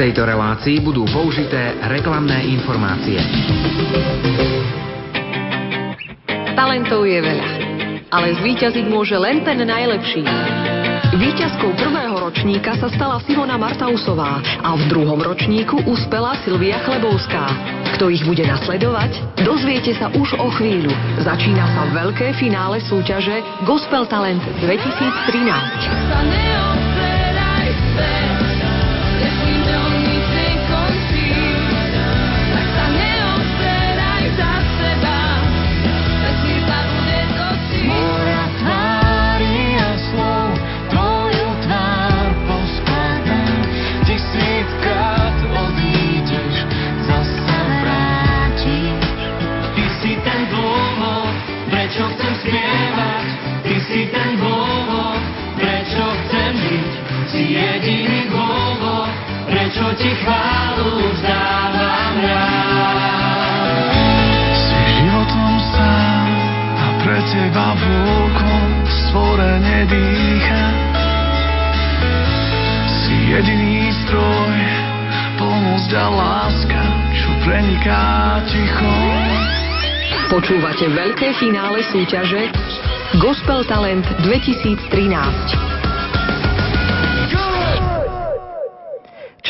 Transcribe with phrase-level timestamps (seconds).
[0.00, 3.20] tejto relácii budú použité reklamné informácie.
[6.56, 7.50] Talentov je veľa,
[8.08, 10.24] ale zvíťaziť môže len ten najlepší.
[11.20, 17.44] Výťazkou prvého ročníka sa stala Simona Martausová a v druhom ročníku uspela Silvia Chlebovská.
[18.00, 19.44] Kto ich bude nasledovať?
[19.44, 20.96] Dozviete sa už o chvíľu.
[21.20, 26.69] Začína sa veľké finále súťaže Gospel Talent 2013.
[60.00, 63.92] ti chválu vzdávam rád.
[64.56, 66.28] Si životom sám
[66.72, 70.64] a pre teba vôkom stvorenie dýcha.
[72.88, 74.56] Si jediný stroj,
[75.36, 78.96] pomôcť a láska, čo preniká ticho.
[80.32, 82.48] Počúvate veľké finále súťaže
[83.20, 85.69] Gospel Talent 2013.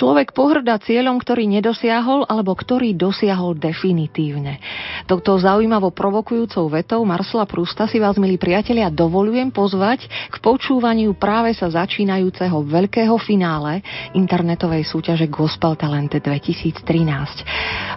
[0.00, 4.56] Človek pohrdá cieľom, ktorý nedosiahol alebo ktorý dosiahol definitívne.
[5.04, 11.52] Touto zaujímavo provokujúcou vetou Marcela Prusta si vás, milí priatelia, dovolujem pozvať k počúvaniu práve
[11.52, 13.84] sa začínajúceho veľkého finále
[14.16, 16.80] internetovej súťaže Gospel Talent 2013.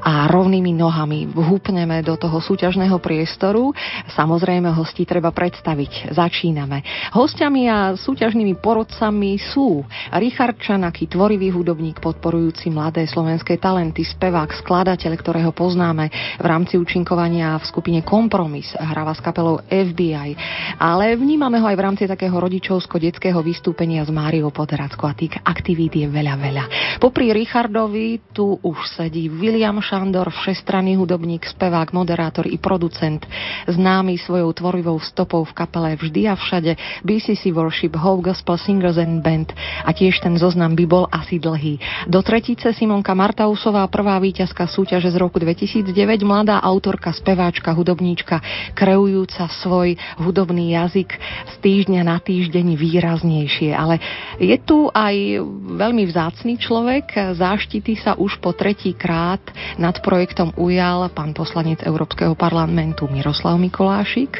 [0.03, 3.71] A rovnými nohami vhúpneme do toho súťažného priestoru.
[4.11, 6.11] Samozrejme, hosti treba predstaviť.
[6.11, 6.83] Začíname.
[7.15, 14.49] Hostiami a súťažnými porodcami sú Richard Čanaky, tvorivý hudobník básnik podporujúci mladé slovenské talenty, spevák,
[14.65, 16.09] skladateľ, ktorého poznáme
[16.41, 20.33] v rámci účinkovania v skupine Kompromis, hráva s kapelou FBI,
[20.81, 25.93] ale vnímame ho aj v rámci takého rodičovsko-detského vystúpenia s Máriou Poderackou a tých aktivít
[26.01, 26.63] je veľa, veľa.
[26.97, 33.21] Popri Richardovi tu už sedí William Šandor, všestranný hudobník, spevák, moderátor i producent,
[33.69, 36.73] známy svojou tvorivou stopou v kapele Vždy a všade,
[37.05, 39.53] BCC Worship, Hope Gospel Singers and Band
[39.85, 41.82] a tiež ten zoznam by bol asi dlhý.
[42.07, 45.89] Do tretice Simonka Martausová, prvá víťazka súťaže z roku 2009,
[46.23, 48.39] mladá autorka, speváčka, hudobníčka,
[48.75, 51.09] kreujúca svoj hudobný jazyk
[51.47, 53.71] z týždňa na týždeň výraznejšie.
[53.73, 53.99] Ale
[54.39, 55.15] je tu aj
[55.77, 59.41] veľmi vzácný človek, záštity sa už po tretí krát
[59.79, 64.39] nad projektom ujal pán poslanec Európskeho parlamentu Miroslav Mikolášik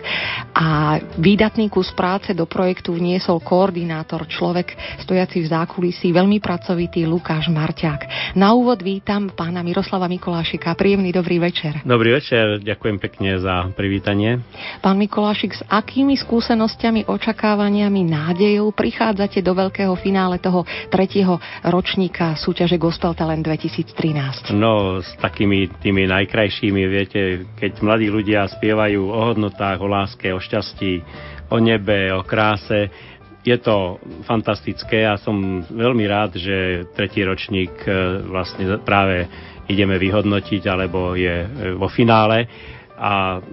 [0.53, 7.33] a výdatný kus práce do projektu vniesol koordinátor, človek stojaci v zákulisí, veľmi pracovitý Lukáš
[7.34, 8.02] Lukáš Marťák.
[8.38, 10.78] Na úvod vítam pána Miroslava Mikolášika.
[10.78, 11.82] Príjemný dobrý večer.
[11.82, 14.38] Dobrý večer, ďakujem pekne za privítanie.
[14.86, 20.62] Pán Mikolášik, s akými skúsenostiami, očakávaniami, nádejou prichádzate do veľkého finále toho
[20.94, 24.54] tretieho ročníka súťaže Gospel Talent 2013?
[24.54, 30.38] No, s takými tými najkrajšími, viete, keď mladí ľudia spievajú o hodnotách, o láske, o
[30.38, 31.02] šťastí,
[31.50, 32.94] o nebe, o kráse,
[33.44, 39.28] je to fantastické a som veľmi rád, že tretí ročník e, vlastne práve
[39.68, 42.48] ideme vyhodnotiť, alebo je e, vo finále
[42.96, 43.44] a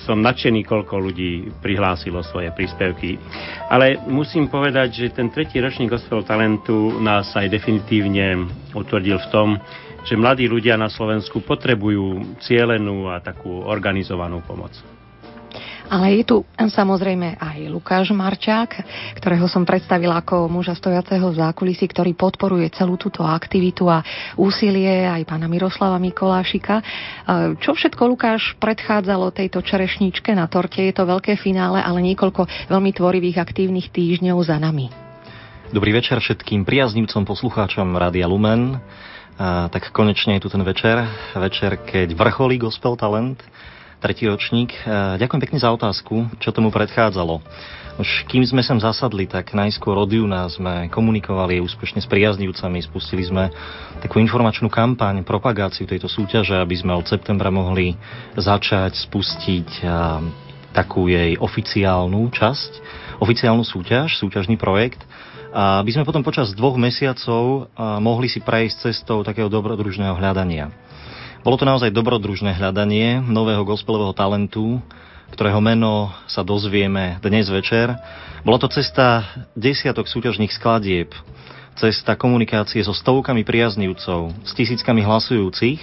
[0.00, 3.20] som nadšený, koľko ľudí prihlásilo svoje príspevky.
[3.68, 9.48] Ale musím povedať, že ten tretí ročník Gospel Talentu nás aj definitívne utvrdil v tom,
[10.08, 14.72] že mladí ľudia na Slovensku potrebujú cielenú a takú organizovanú pomoc.
[15.90, 18.86] Ale je tu samozrejme aj Lukáš Marčák,
[19.18, 24.06] ktorého som predstavila ako muža stojaceho v zákulisí, ktorý podporuje celú túto aktivitu a
[24.38, 26.78] úsilie aj pána Miroslava Mikolášika.
[26.78, 26.84] E,
[27.58, 30.78] čo všetko, Lukáš, predchádzalo tejto čerešničke na torte?
[30.78, 34.94] Je to veľké finále, ale niekoľko veľmi tvorivých aktívnych týždňov za nami.
[35.74, 38.78] Dobrý večer všetkým priaznivcom poslucháčom Rádia Lumen.
[39.42, 41.02] A, tak konečne je tu ten večer,
[41.34, 43.42] večer, keď vrcholí Gospel Talent
[44.00, 44.72] tretí ročník.
[44.72, 47.44] E, ďakujem pekne za otázku, čo tomu predchádzalo.
[48.00, 53.28] Už kým sme sem zasadli, tak najskôr od júna sme komunikovali úspešne s priaznivcami, spustili
[53.28, 53.52] sme
[54.00, 57.92] takú informačnú kampaň, propagáciu tejto súťaže, aby sme od septembra mohli
[58.40, 59.84] začať spustiť e,
[60.72, 62.70] takú jej oficiálnu časť,
[63.20, 65.04] oficiálnu súťaž, súťažný projekt,
[65.50, 70.70] aby sme potom počas dvoch mesiacov e, mohli si prejsť cestou takého dobrodružného hľadania.
[71.40, 74.76] Bolo to naozaj dobrodružné hľadanie nového gospelového talentu,
[75.32, 77.96] ktorého meno sa dozvieme dnes večer.
[78.44, 79.24] Bola to cesta
[79.56, 81.16] desiatok súťažných skladieb,
[81.80, 85.80] cesta komunikácie so stovkami priaznivcov, s tisíckami hlasujúcich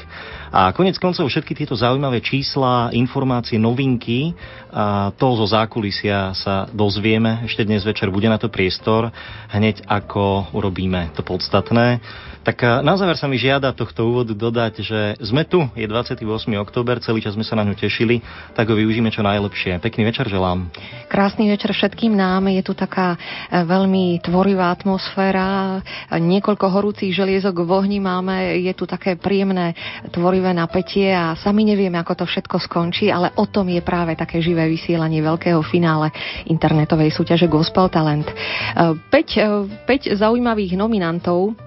[0.53, 4.37] a konec koncov všetky tieto zaujímavé čísla, informácie, novinky,
[4.69, 7.49] a to zo zákulisia sa dozvieme.
[7.49, 9.09] Ešte dnes večer bude na to priestor,
[9.49, 11.97] hneď ako urobíme to podstatné.
[12.47, 16.23] Tak na záver sa mi žiada tohto úvodu dodať, že sme tu, je 28.
[16.63, 18.23] október, celý čas sme sa na ňu tešili,
[18.55, 19.83] tak ho využíme čo najlepšie.
[19.83, 20.71] Pekný večer želám.
[21.11, 27.71] Krásny večer všetkým nám, je tu taká e, veľmi tvorivá atmosféra, niekoľko horúcich želiezok v
[27.83, 29.75] ohni máme, je tu také príjemné
[30.15, 34.39] tvorivé napätie a sami nevieme, ako to všetko skončí, ale o tom je práve také
[34.39, 36.15] živé vysielanie veľkého finále
[36.47, 38.31] internetovej súťaže Gospel Talent.
[38.79, 39.43] 5, e,
[39.83, 41.66] 5 e, zaujímavých nominantov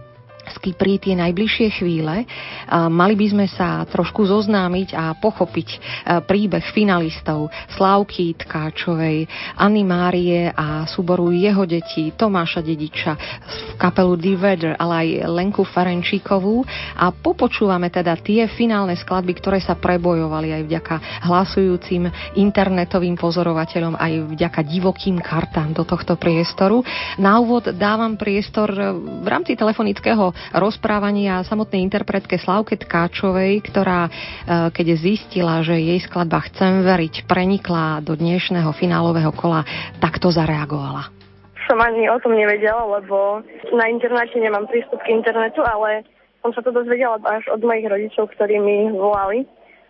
[0.58, 2.26] Kyprí tie najbližšie chvíle.
[2.70, 5.78] Mali by sme sa trošku zoznámiť a pochopiť e,
[6.24, 9.24] príbeh finalistov Slávky Tkáčovej,
[9.56, 15.62] Anny Márie a súboru jeho detí Tomáša Dediča v kapelu The Weather, ale aj Lenku
[15.64, 16.64] Ferenčíkovú
[16.96, 20.94] a popočúvame teda tie finálne skladby, ktoré sa prebojovali aj vďaka
[21.26, 26.82] hlasujúcim internetovým pozorovateľom, aj vďaka divokým kartám do tohto priestoru.
[27.20, 28.70] Na úvod dávam priestor
[29.00, 34.10] v rámci telefonického rozprávania samotnej interpretke Slavke Tkáčovej, ktorá e,
[34.72, 39.62] keď zistila, že jej skladba Chcem veriť prenikla do dnešného finálového kola,
[40.00, 41.12] takto zareagovala.
[41.68, 46.02] Som ani o tom nevedela, lebo na internáte nemám prístup k internetu, ale
[46.42, 49.44] som sa to dozvedela až od mojich rodičov, ktorí mi volali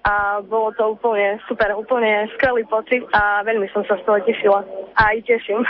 [0.05, 4.61] a bolo to úplne super, úplne skvelý pocit a veľmi som sa z toho tešila
[4.97, 5.61] a aj teším.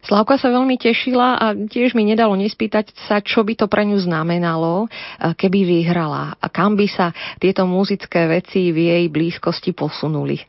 [0.00, 4.00] Slavka sa veľmi tešila a tiež mi nedalo nespýtať sa, čo by to pre ňu
[4.00, 4.88] znamenalo,
[5.20, 10.40] keby vyhrala a kam by sa tieto muzické veci v jej blízkosti posunuli.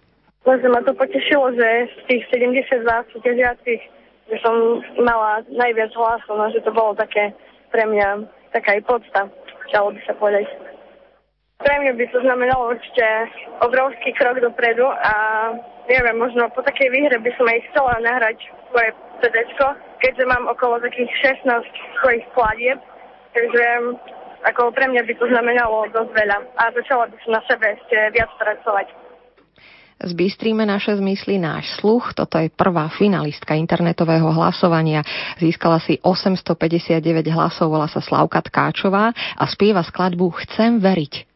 [0.42, 4.01] Vlastne ma to potešilo, že z tých 70 súťažiacich
[4.31, 4.56] že som
[5.03, 7.36] mala najviac hlasov, no, že to bolo také
[7.68, 8.24] pre mňa
[8.56, 9.21] taká aj podsta,
[9.75, 10.48] dalo by sa povedať.
[11.59, 13.06] Pre mňa by to znamenalo určite
[13.59, 15.13] obrovský krok dopredu a
[15.92, 18.39] neviem, možno po takej výhre by som aj chcela nahrať
[18.71, 18.89] svoje
[19.22, 19.38] CD,
[20.02, 21.10] keďže mám okolo takých
[21.46, 21.46] 16
[22.02, 22.80] svojich skladieb,
[23.32, 23.66] takže
[24.42, 27.98] ako pre mňa by to znamenalo dosť veľa a začala by som na sebe ešte
[28.18, 28.88] viac pracovať.
[30.02, 32.18] Zbystríme naše zmysly, náš sluch.
[32.18, 35.06] Toto je prvá finalistka internetového hlasovania.
[35.38, 41.31] Získala si 859 hlasov, volá sa Slavka Tkáčová a spieva skladbu Chcem veriť.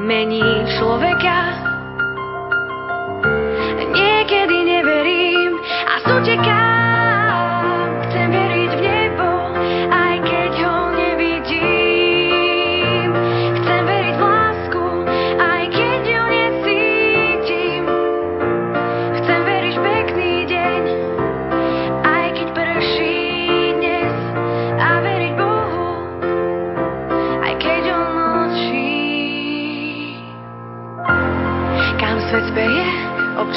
[0.00, 0.42] Mení
[0.78, 1.38] človeka.
[3.90, 5.52] Niekedy neverím
[5.86, 6.69] a sutekám.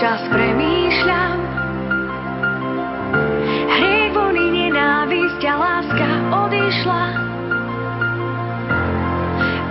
[0.03, 1.37] Občas premýšľam.
[3.71, 6.09] Hriek, vony, nenávisť a láska
[6.43, 7.03] odišla.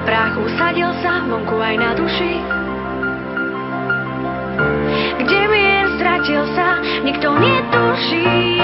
[0.09, 2.35] Prach usadil sa vonku aj na duši.
[5.21, 8.62] Kde mier stratil sa, nikto netuší.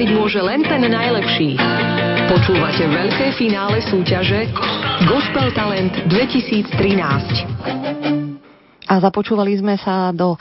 [0.00, 1.60] Zvíťaziť môže len ten najlepší.
[2.32, 4.48] Počúvate veľké finále súťaže
[5.04, 6.72] Gospel Talent 2013.
[8.88, 10.40] A započúvali sme sa do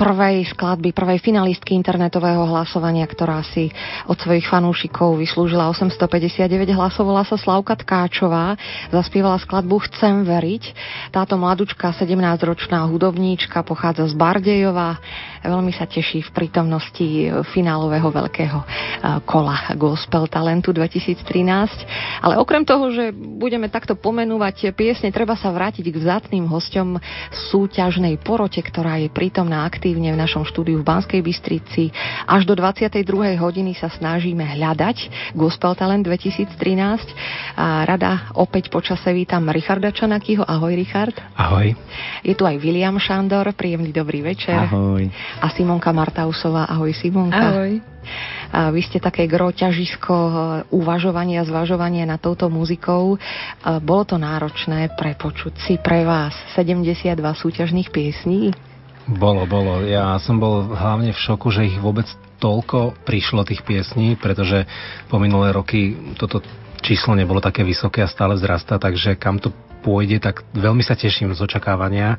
[0.00, 3.68] prvej skladby, prvej finalistky internetového hlasovania, ktorá si
[4.08, 7.04] od svojich fanúšikov vyslúžila 859 hlasov.
[7.04, 8.56] Volá sa Slavka Tkáčová,
[8.88, 10.64] zaspievala skladbu Chcem veriť.
[11.12, 14.96] Táto mladučka, 17-ročná hudobníčka, pochádza z Bardejova.
[15.44, 18.68] Veľmi sa teší v prítomnosti finálového veľkého eh,
[19.28, 22.24] kola Gospel Talentu 2013.
[22.24, 26.96] Ale okrem toho, že budeme takto pomenúvať piesne, treba sa vrátiť k vzácným hosťom
[27.52, 31.90] súťažnej porote, ktorá je prítomná aktívne v našom štúdiu v Banskej Bystrici.
[32.22, 33.02] Až do 22.
[33.42, 36.46] hodiny sa snažíme hľadať Gospel Talent 2013.
[37.58, 40.46] A rada opäť počase vítam Richarda Čanakyho.
[40.46, 41.18] Ahoj, Richard.
[41.34, 41.74] Ahoj.
[42.22, 43.50] Je tu aj William Šandor.
[43.50, 44.54] Príjemný dobrý večer.
[44.54, 45.10] Ahoj.
[45.42, 46.70] A Simonka Martausová.
[46.70, 47.50] Ahoj, Simonka.
[47.50, 47.82] Ahoj.
[48.54, 50.34] A vy ste také gro ťažisko e,
[50.70, 53.14] uvažovania, zvažovania nad touto muzikou.
[53.14, 53.18] E,
[53.82, 58.69] Bolo to náročné prepočuť si pre vás 72 súťažných piesní?
[59.10, 59.82] Bolo, bolo.
[59.82, 62.06] Ja som bol hlavne v šoku, že ich vôbec
[62.38, 64.70] toľko prišlo tých piesní, pretože
[65.10, 66.38] po minulé roky toto
[66.78, 69.50] číslo nebolo také vysoké a stále vzrasta, takže kam to
[69.82, 72.16] pôjde, tak veľmi sa teším z očakávania.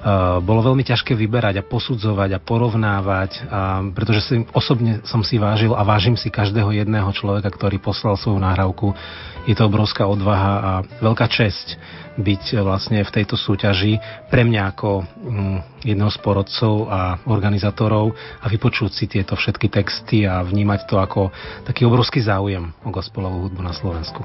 [0.00, 5.36] Uh, bolo veľmi ťažké vyberať a posudzovať a porovnávať, a, pretože si, osobne som si
[5.36, 8.96] vážil a vážim si každého jedného človeka, ktorý poslal svoju náhrávku.
[9.44, 10.72] Je to obrovská odvaha a
[11.04, 11.76] veľká česť
[12.20, 13.98] byť e, vlastne v tejto súťaži
[14.28, 15.58] pre mňa ako mm,
[15.88, 21.32] jedného z porodcov a organizátorov a vypočuť si tieto všetky texty a vnímať to ako
[21.64, 24.22] taký obrovský záujem o gospelovú hudbu na Slovensku.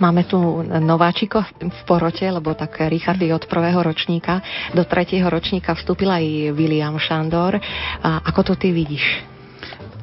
[0.00, 4.40] Máme tu nováčiko v porote, lebo tak Richard je od prvého ročníka.
[4.72, 7.60] Do tretieho ročníka vstúpil aj William Šandor.
[8.00, 9.28] A ako to ty vidíš?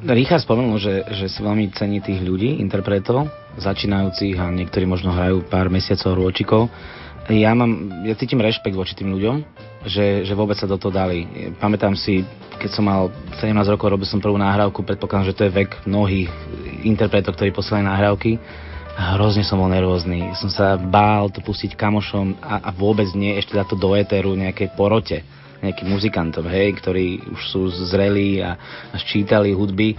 [0.06, 3.26] Richard spomenul, že, že si veľmi cení tých ľudí, interpretov,
[3.58, 6.70] začínajúcich a niektorí možno hrajú pár mesiacov rôčikov.
[7.28, 9.44] Ja mám, ja cítim rešpekt voči tým ľuďom,
[9.84, 11.28] že, že vôbec sa do toho dali.
[11.60, 12.24] Pamätám si,
[12.56, 16.32] keď som mal 17 rokov, robil som prvú nahrávku, predpokladám, že to je vek mnohých
[16.88, 18.40] interpretov, ktorí posielali nahrávky
[18.98, 20.34] hrozne som bol nervózny.
[20.34, 24.34] Som sa bál to pustiť kamošom a, a vôbec nie ešte dať to do éteru
[24.34, 25.22] nejakej porote
[25.58, 28.54] nejakým muzikantom, hej, ktorí už sú zrelí a,
[28.94, 29.98] a ščítali hudby.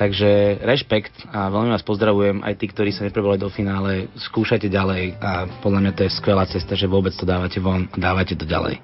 [0.00, 4.08] Takže rešpekt a veľmi vás pozdravujem aj tí, ktorí sa neprebali do finále.
[4.16, 7.96] Skúšajte ďalej a podľa mňa to je skvelá cesta, že vôbec to dávate von a
[8.00, 8.80] dávate to ďalej.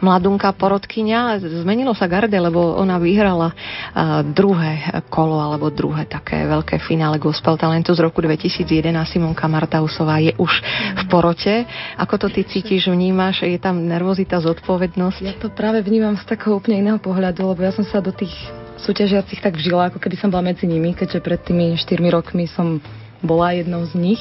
[0.00, 6.80] Mladunka porodkyňa, zmenilo sa garde, lebo ona vyhrala uh, druhé kolo alebo druhé také veľké
[6.80, 8.64] finále Gospel Talentu z roku 2011.
[9.12, 10.52] Simonka Martausová je už
[10.96, 11.68] v porote.
[12.00, 13.44] Ako to ty cítiš, vnímaš?
[13.44, 15.20] Je tam nervozita, zodpovednosť?
[15.20, 18.32] Ja to práve vnímam z takého úplne iného pohľadu, lebo ja som sa do tých
[18.80, 22.80] súťažiacich tak vžila, ako keby som bola medzi nimi, keďže pred tými 4 rokmi som
[23.24, 24.20] bola jednou z nich,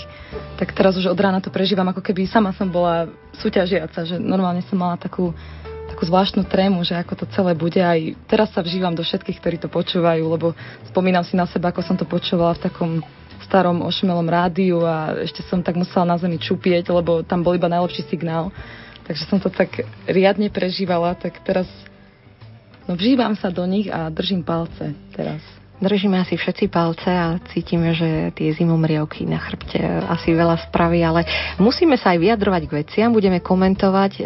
[0.55, 4.63] tak teraz už od rána to prežívam, ako keby sama som bola súťažiaca, že normálne
[4.65, 5.35] som mala takú,
[5.91, 7.77] takú zvláštnu trému, že ako to celé bude.
[7.77, 10.55] Aj teraz sa vžívam do všetkých, ktorí to počúvajú, lebo
[10.87, 12.91] spomínam si na seba, ako som to počúvala v takom
[13.43, 17.69] starom ošumelom rádiu a ešte som tak musela na zemi čupieť, lebo tam bol iba
[17.69, 18.49] najlepší signál.
[19.05, 21.69] Takže som to tak riadne prežívala, tak teraz
[22.85, 25.41] no vžívam sa do nich a držím palce teraz.
[25.75, 29.75] Držíme asi všetci palce a cítime, že tie zimomriavky na chrbte
[30.07, 31.27] asi veľa spraví, ale
[31.59, 34.21] musíme sa aj vyjadrovať k veciam, budeme komentovať, e,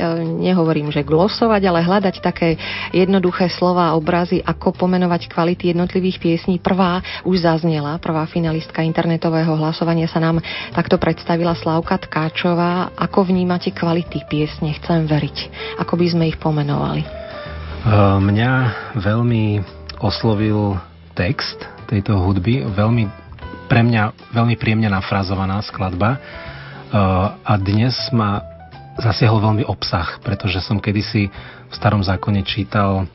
[0.45, 2.53] nehovorím, že glosovať, ale hľadať také
[2.93, 6.61] jednoduché slova a obrazy, ako pomenovať kvality jednotlivých piesní.
[6.61, 10.45] Prvá už zaznela, prvá finalistka internetového hlasovania sa nám
[10.77, 12.93] takto predstavila Slavka Tkáčová.
[12.93, 14.77] Ako vnímate kvality piesne?
[14.77, 15.37] Chcem veriť.
[15.81, 17.18] Ako by sme ich pomenovali?
[17.79, 18.51] E, mňa
[18.99, 19.63] veľmi
[20.03, 20.75] oslovil
[21.15, 23.07] text tejto hudby, veľmi,
[23.71, 28.45] pre mňa veľmi príjemne nafrazovaná skladba uh, a dnes ma
[29.01, 31.27] zasiahol veľmi obsah, pretože som kedysi
[31.67, 33.09] v starom zákone čítal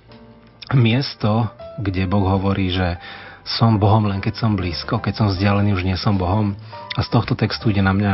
[0.74, 2.98] miesto, kde Boh hovorí, že
[3.44, 6.56] som Bohom len keď som blízko, keď som vzdialený už nie som Bohom.
[6.96, 8.12] A z tohto textu ide na mňa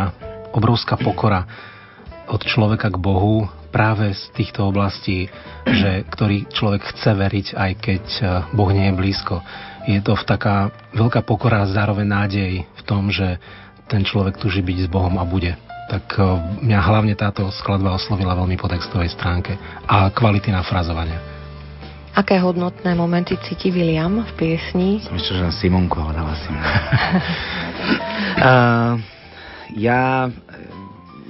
[0.50, 1.46] obrovská pokora
[2.26, 5.30] od človeka k Bohu práve z týchto oblastí,
[5.64, 9.42] že, ktorý človek chce veriť, aj keď uh, Boh nie je blízko
[9.88, 13.40] je to v taká veľká pokora a zároveň nádej v tom, že
[13.88, 15.56] ten človek tuží byť s Bohom a bude.
[15.90, 16.22] Tak e,
[16.68, 19.56] mňa hlavne táto skladba oslovila veľmi po textovej stránke
[19.88, 21.18] a kvality nafrazovania.
[22.14, 24.98] Aké hodnotné momenty cíti William v piesni?
[25.02, 26.70] Som že Simonku hľadala Simonku.
[28.42, 28.94] uh,
[29.78, 30.26] ja,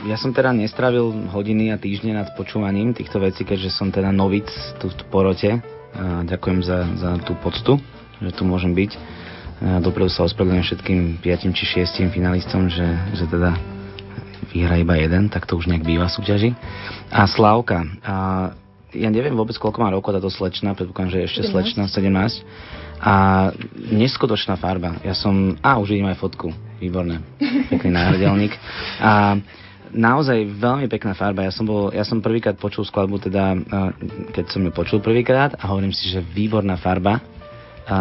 [0.09, 4.49] ja som teda nestravil hodiny a týždne nad počúvaním týchto vecí, keďže som teda novic
[4.81, 5.61] tu v porote.
[5.91, 7.77] Uh, ďakujem za, za tú poctu
[8.21, 8.93] že tu môžem byť.
[9.85, 13.53] Dopredu sa ospravedlňujem všetkým 5 či 6 finalistom, že, že teda
[14.53, 16.51] vyhra iba jeden, tak to už nejak býva v súťaži.
[17.13, 18.15] A Slávka, a
[18.97, 21.53] ja neviem vôbec, koľko má rokov táto slečna, predpokladám, že je ešte 17.
[21.53, 22.41] slečna, 17.
[23.01, 23.15] A
[23.93, 24.97] neskutočná farba.
[25.05, 25.57] Ja som...
[25.61, 26.53] A, už vidím aj fotku.
[26.81, 27.21] Výborné.
[27.69, 28.57] Pekný náhradelník.
[29.01, 29.41] A
[29.93, 31.47] naozaj veľmi pekná farba.
[31.47, 33.59] Ja som, bol, ja som prvýkrát počul skladbu, teda,
[34.35, 37.21] keď som ju počul prvýkrát a hovorím si, že výborná farba
[37.91, 37.99] a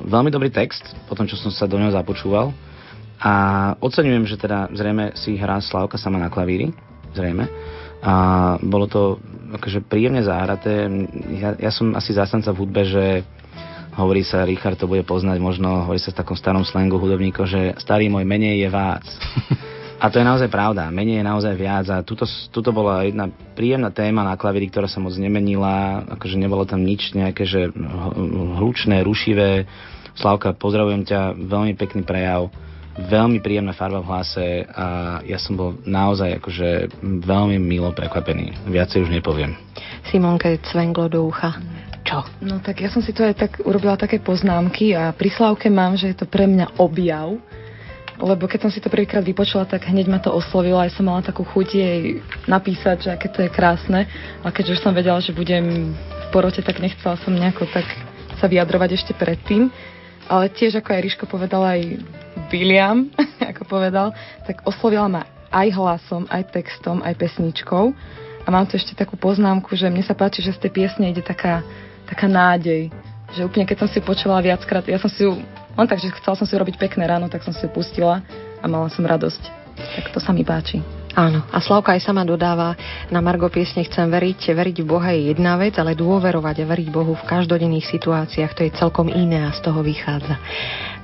[0.00, 2.56] veľmi dobrý text, potom čo som sa do neho započúval.
[3.20, 3.32] A
[3.80, 6.72] oceňujem, že teda zrejme si hrá Slavka sama na klavíri,
[7.12, 7.44] zrejme.
[8.04, 8.14] A
[8.60, 9.20] bolo to
[9.60, 10.88] akože príjemne zahraté.
[11.36, 13.24] Ja, ja som asi zástanca v hudbe, že
[13.94, 17.60] hovorí sa, Richard to bude poznať, možno hovorí sa v takom starom slangu hudobníkov, že
[17.78, 19.06] starý môj menej je vác.
[20.04, 20.92] A to je naozaj pravda.
[20.92, 21.88] Menej je naozaj viac.
[21.88, 26.04] A tuto, tuto bola jedna príjemná téma na klavíri, ktorá sa moc nemenila.
[26.12, 27.72] Akože nebolo tam nič nejaké, že
[28.60, 29.64] hlučné, rušivé.
[30.12, 31.40] Slavka, pozdravujem ťa.
[31.48, 32.52] Veľmi pekný prejav.
[32.94, 38.68] Veľmi príjemná farba v hlase a ja som bol naozaj akože veľmi milo prekvapený.
[38.68, 39.56] Viacej už nepoviem.
[40.12, 41.58] Simonke cvenglo do ucha.
[42.04, 42.28] Čo?
[42.44, 45.96] No tak ja som si to aj tak urobila také poznámky a pri Slavke mám,
[45.96, 47.40] že je to pre mňa objav
[48.18, 51.24] lebo keď som si to prvýkrát vypočula, tak hneď ma to oslovilo, aj som mala
[51.24, 52.00] takú chuť jej
[52.46, 54.06] napísať, že aké to je krásne,
[54.42, 57.86] a keďže už som vedela, že budem v porote, tak nechcela som nejako tak
[58.38, 59.70] sa vyjadrovať ešte predtým.
[60.24, 61.80] Ale tiež, ako aj Ríško povedal, aj
[62.48, 63.10] William,
[63.52, 64.14] ako povedal,
[64.48, 65.22] tak oslovila ma
[65.54, 67.84] aj hlasom, aj textom, aj pesničkou.
[68.44, 71.24] A mám tu ešte takú poznámku, že mne sa páči, že z tej piesne ide
[71.24, 71.64] taká,
[72.04, 72.92] taká nádej.
[73.32, 75.40] Že úplne, keď som si počula viackrát, ja som si ju
[75.74, 78.22] len tak, že chcela som si urobiť pekné ráno, tak som si pustila
[78.62, 79.42] a mala som radosť.
[79.74, 81.03] Tak to sa mi páči.
[81.14, 82.74] Áno, a Slavka aj sama dodáva
[83.06, 86.88] na Margo piesne Chcem veriť, veriť v Boha je jedna vec, ale dôverovať a veriť
[86.90, 90.34] Bohu v každodenných situáciách, to je celkom iné a z toho vychádza.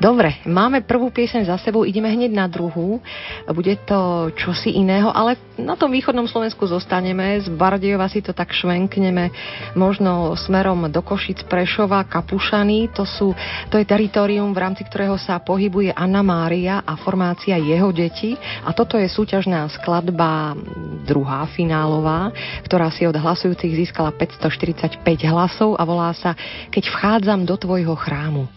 [0.00, 3.04] Dobre, máme prvú pieseň za sebou, ideme hneď na druhú.
[3.52, 7.36] Bude to čosi iného, ale na tom východnom Slovensku zostaneme.
[7.36, 9.28] Z Bardejova si to tak švenkneme
[9.76, 12.88] možno smerom do Košic, Prešova, Kapušany.
[12.96, 13.36] To, sú,
[13.68, 18.40] to je teritorium, v rámci ktorého sa pohybuje Anna Mária a formácia jeho detí.
[18.64, 19.68] A toto je súťažná
[20.00, 20.56] skladba
[21.04, 22.32] druhá finálová,
[22.64, 26.32] ktorá si od hlasujúcich získala 545 hlasov a volá sa
[26.72, 28.48] Keď vchádzam do tvojho chrámu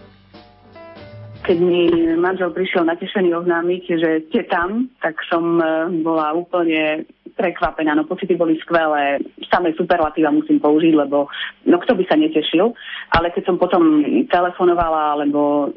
[1.44, 7.04] keď mi manžel prišiel natešený oznámiť, že ste tam, tak som e, bola úplne
[7.36, 7.92] prekvapená.
[8.00, 9.20] No pocity boli skvelé.
[9.52, 11.28] Samé superlatíva musím použiť, lebo
[11.68, 12.72] no kto by sa netešil.
[13.12, 13.84] Ale keď som potom
[14.32, 15.68] telefonovala alebo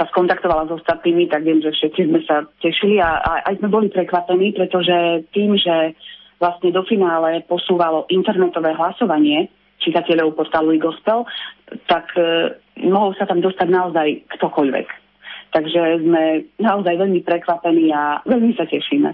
[0.00, 3.68] sa skontaktovala s ostatnými, tak viem, že všetci sme sa tešili a, a aj sme
[3.68, 5.92] boli prekvapení, pretože tým, že
[6.40, 9.52] vlastne do finále posúvalo internetové hlasovanie
[9.84, 11.28] čitateľov portálu e-gospel,
[11.84, 12.56] tak e,
[12.88, 14.08] mohol sa tam dostať naozaj
[14.40, 14.88] ktokoľvek.
[15.52, 19.12] Takže sme naozaj veľmi prekvapení a veľmi sa tešíme.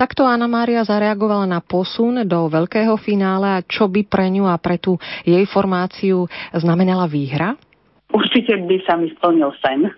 [0.00, 4.56] Takto Anna Mária zareagovala na posun do veľkého finále a čo by pre ňu a
[4.56, 4.96] pre tú
[5.28, 6.24] jej formáciu
[6.56, 7.60] znamenala výhra?
[8.12, 9.92] Určite by sa mi splnil sen,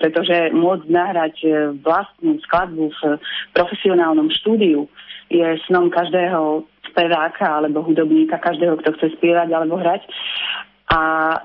[0.00, 1.36] pretože môcť nahrať
[1.84, 3.00] vlastnú skladbu v
[3.52, 4.88] profesionálnom štúdiu
[5.28, 10.04] je snom každého speváka alebo hudobníka, každého, kto chce spievať alebo hrať.
[10.92, 11.00] A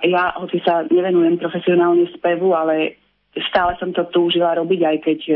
[0.06, 3.00] ja, hoci sa nevenujem profesionálne spevu, ale
[3.50, 5.34] stále som to túžila robiť, aj keď e,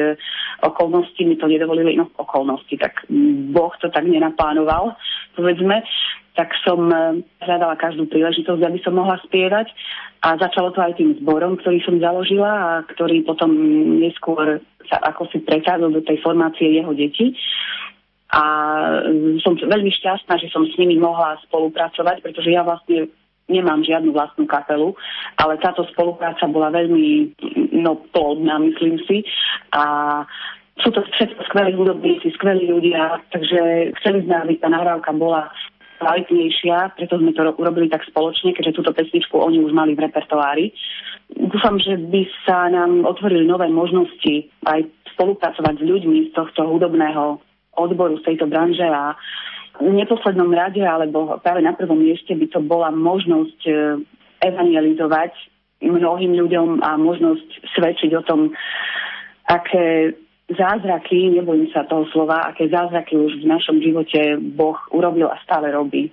[0.66, 3.06] okolnosti mi to nedovolili, no okolnosti, tak
[3.54, 4.98] Boh to tak nenaplánoval,
[5.38, 5.86] povedzme,
[6.34, 9.70] tak som e, hľadala každú príležitosť, aby som mohla spievať.
[10.24, 13.54] A začalo to aj tým zborom, ktorý som založila a ktorý potom
[14.00, 17.38] neskôr sa ako si prechádzal do tej formácie jeho detí.
[18.34, 18.44] A
[19.06, 23.14] e, som veľmi šťastná, že som s nimi mohla spolupracovať, pretože ja vlastne
[23.52, 24.96] nemám žiadnu vlastnú kapelu,
[25.40, 27.36] ale táto spolupráca bola veľmi
[27.84, 29.28] no, plodná, myslím si.
[29.76, 29.84] A
[30.82, 35.52] sú to všetko skvelí hudobníci, skvelí ľudia, takže chceli sme, aby tá nahrávka bola
[36.02, 40.74] kvalitnejšia, preto sme to urobili tak spoločne, keďže túto pesničku oni už mali v repertoári.
[41.32, 44.84] Dúfam, že by sa nám otvorili nové možnosti aj
[45.16, 47.40] spolupracovať s ľuďmi z tohto hudobného
[47.78, 49.16] odboru, z tejto branže a
[49.82, 53.74] v neposlednom rade, alebo práve na prvom mieste by to bola možnosť e,
[54.46, 55.34] evangelizovať
[55.82, 58.54] mnohým ľuďom a možnosť svedčiť o tom,
[59.50, 60.16] aké
[60.48, 65.72] zázraky, nebojím sa toho slova, aké zázraky už v našom živote Boh urobil a stále
[65.72, 66.12] robí.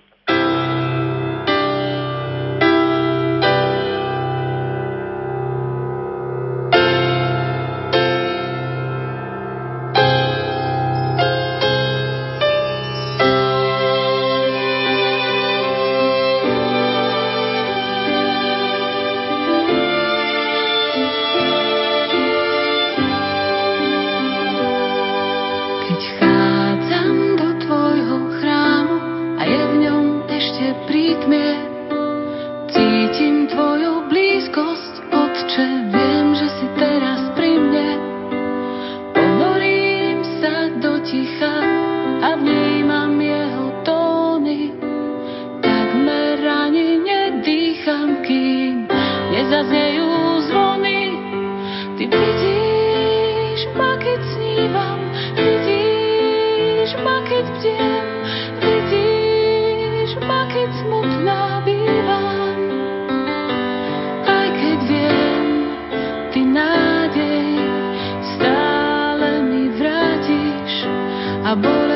[71.51, 71.90] I believe.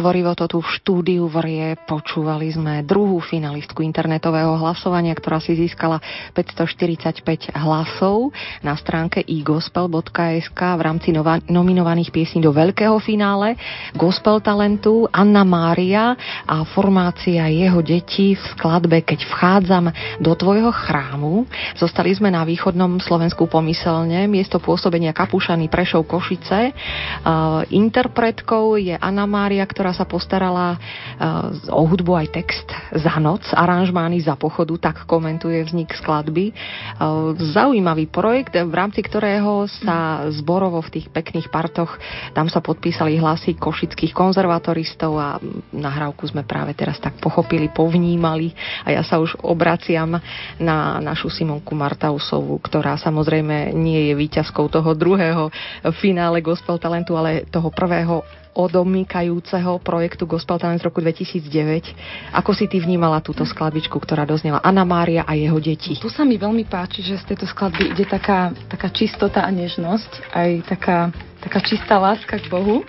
[0.00, 1.76] Tvorivo to tu v štúdiu vrie.
[1.84, 6.00] Počúvali sme druhú finalistku internetového hlasovania, ktorá si získala
[6.32, 8.32] 545 hlasov
[8.64, 13.60] na stránke igospel.sk v rámci nova- nominovaných piesní do veľkého finále
[13.92, 16.16] Gospel talentu Anna Mária
[16.48, 19.92] a formácia jeho detí v skladbe Keď vchádzam
[20.24, 21.44] do tvojho chrámu.
[21.76, 26.72] Zostali sme na východnom Slovensku pomyselne, miesto pôsobenia Kapušany Prešov Košice.
[27.20, 33.18] Uh, interpretkou je Anna Mária Mária, ktorá sa postarala uh, o hudbu aj text za
[33.18, 36.54] noc, aranžmány za pochodu, tak komentuje vznik skladby.
[36.94, 41.98] Uh, zaujímavý projekt, v rámci ktorého sa zborovo v tých pekných partoch,
[42.38, 45.42] tam sa podpísali hlasy košických konzervatoristov a
[45.74, 48.54] nahrávku sme práve teraz tak pochopili, povnímali
[48.86, 50.22] a ja sa už obraciam
[50.62, 55.50] na našu Simonku Martausovú, ktorá samozrejme nie je výťazkou toho druhého
[55.98, 58.22] finále Gospel Talentu, ale toho prvého
[58.54, 62.34] odomýkajúceho projektu Gospel Talent z roku 2009.
[62.34, 65.98] Ako si ty vnímala túto skladbičku, ktorá doznela Anna Mária a jeho deti?
[65.98, 70.10] Tu sa mi veľmi páči, že z tejto skladby ide taká, taká čistota a nežnosť,
[70.34, 70.98] aj taká,
[71.38, 72.82] taká čistá láska k Bohu.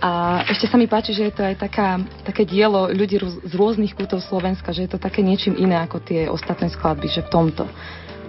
[0.00, 3.92] A ešte sa mi páči, že je to aj taká, také dielo ľudí z rôznych
[3.92, 7.68] kútov Slovenska, že je to také niečím iné ako tie ostatné skladby, že v tomto.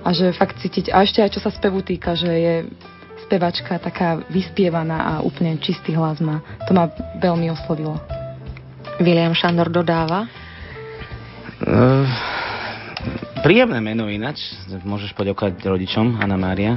[0.04, 2.56] A že fakt cítiť, a ešte aj čo sa spevu týka, že je
[3.32, 6.44] spevačka taká vyspievaná a úplne čistý hlas má.
[6.68, 7.96] To ma veľmi oslovilo.
[9.00, 10.28] William Šandor dodáva?
[11.64, 12.04] Uh,
[13.40, 14.52] príjemné meno ináč.
[14.84, 16.76] Môžeš poďakovať rodičom, Anna Mária.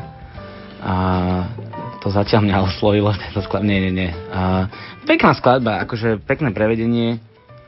[0.79, 0.95] A
[1.99, 3.67] to zatiaľ mňa oslovilo, tento sklad.
[3.67, 4.11] Nie, nie, nie.
[4.31, 4.71] A
[5.11, 7.19] pekná skladba, akože pekné prevedenie.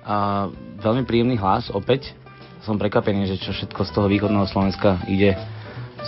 [0.07, 0.47] A
[0.79, 2.15] veľmi príjemný hlas, opäť.
[2.63, 5.35] Som prekvapený, že čo všetko z toho východného Slovenska ide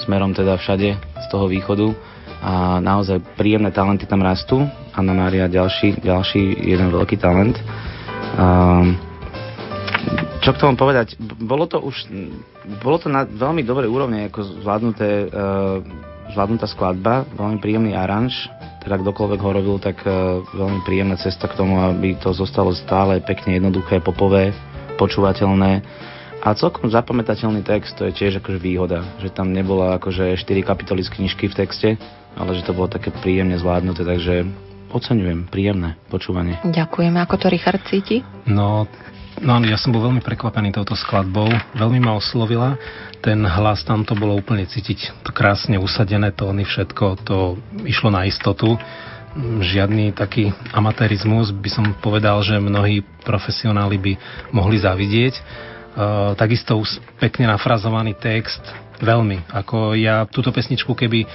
[0.06, 1.90] smerom teda všade z toho východu
[2.38, 4.62] a naozaj príjemné talenty tam rastú.
[4.94, 7.58] Anna Mária ďalší, ďalší jeden veľký talent.
[8.38, 8.94] Um,
[10.42, 11.18] čo k tomu povedať?
[11.18, 12.06] Bolo to už
[12.78, 15.80] bolo to na veľmi dobrej úrovne ako zvládnuté, uh,
[16.36, 18.46] zvládnutá skladba, veľmi príjemný aranž,
[18.84, 23.18] teda kdokoľvek ho robil, tak uh, veľmi príjemná cesta k tomu, aby to zostalo stále
[23.24, 24.52] pekne jednoduché, popové,
[25.00, 25.80] počúvateľné
[26.38, 31.02] a celkom zapamätateľný text, to je tiež akože výhoda, že tam nebola akože 4 kapitoly
[31.02, 31.88] z knižky v texte,
[32.38, 34.46] ale že to bolo také príjemne zvládnuté, takže
[34.94, 36.62] oceňujem, príjemné počúvanie.
[36.62, 37.18] Ďakujeme.
[37.26, 38.22] Ako to Richard cíti?
[38.46, 38.86] No,
[39.42, 41.50] no ja som bol veľmi prekvapený touto skladbou.
[41.74, 42.78] Veľmi ma oslovila.
[43.18, 45.26] Ten hlas tam to bolo úplne cítiť.
[45.26, 48.78] To krásne usadené tóny, všetko to išlo na istotu.
[49.38, 54.12] Žiadny taký amatérizmus by som povedal, že mnohí profesionáli by
[54.54, 55.66] mohli zavidieť
[55.98, 56.78] Uh, takisto
[57.18, 58.62] pekne nafrazovaný text,
[59.02, 59.50] veľmi.
[59.50, 61.26] Ako ja túto pesničku, keby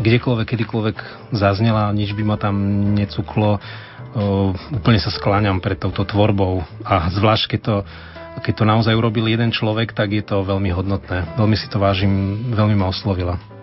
[0.00, 0.96] kdekoľvek, kedykoľvek
[1.32, 2.56] zaznela, nič by ma tam
[2.96, 3.58] necuklo,
[4.72, 7.76] úplne sa skláňam pred touto tvorbou a zvlášť, keď to
[8.36, 11.24] keď to naozaj urobil jeden človek, tak je to veľmi hodnotné.
[11.40, 13.55] Veľmi si to vážim, veľmi ma oslovila.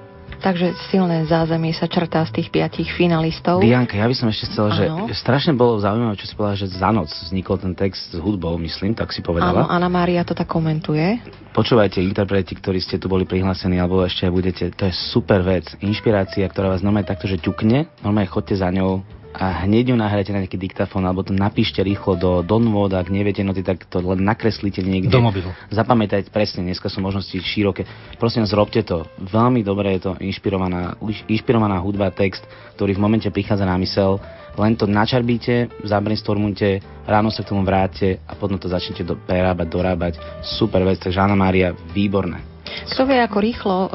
[0.43, 3.63] Takže silné zázemie sa črtá z tých piatich finalistov.
[3.63, 6.91] Dianka, ja by som ešte chcel, že strašne bolo zaujímavé, čo si povedala, že za
[6.91, 9.63] noc vznikol ten text s hudbou, myslím, tak si povedala.
[9.63, 11.23] Áno, Anna Mária to tak komentuje.
[11.55, 15.63] Počúvajte, interpreti, ktorí ste tu boli prihlásení, alebo ešte aj budete, to je super vec.
[15.79, 18.99] Inšpirácia, ktorá vás normálne takto, že ťukne, normálne chodte za ňou,
[19.33, 23.41] a hneď ju nahrajte na nejaký diktafón alebo to napíšte rýchlo do Donwood, ak neviete
[23.41, 25.09] noty, tak to len nakreslíte niekde.
[25.09, 25.49] Do mobilu.
[25.73, 27.89] Zapamätajte presne, dneska sú možnosti široké.
[28.21, 29.09] Prosím, zrobte to.
[29.17, 30.93] Veľmi dobre je to inšpirovaná,
[31.25, 32.45] inšpirovaná hudba, text,
[32.77, 34.21] ktorý v momente prichádza na mysel.
[34.53, 36.77] Len to načarbíte, zabrainstormujte,
[37.09, 40.13] ráno sa k tomu vráte a potom to začnete do, prerábať, dorábať.
[40.45, 42.52] Super vec, takže Anna Mária, výborné.
[42.93, 43.89] Kto vie, ako rýchlo e,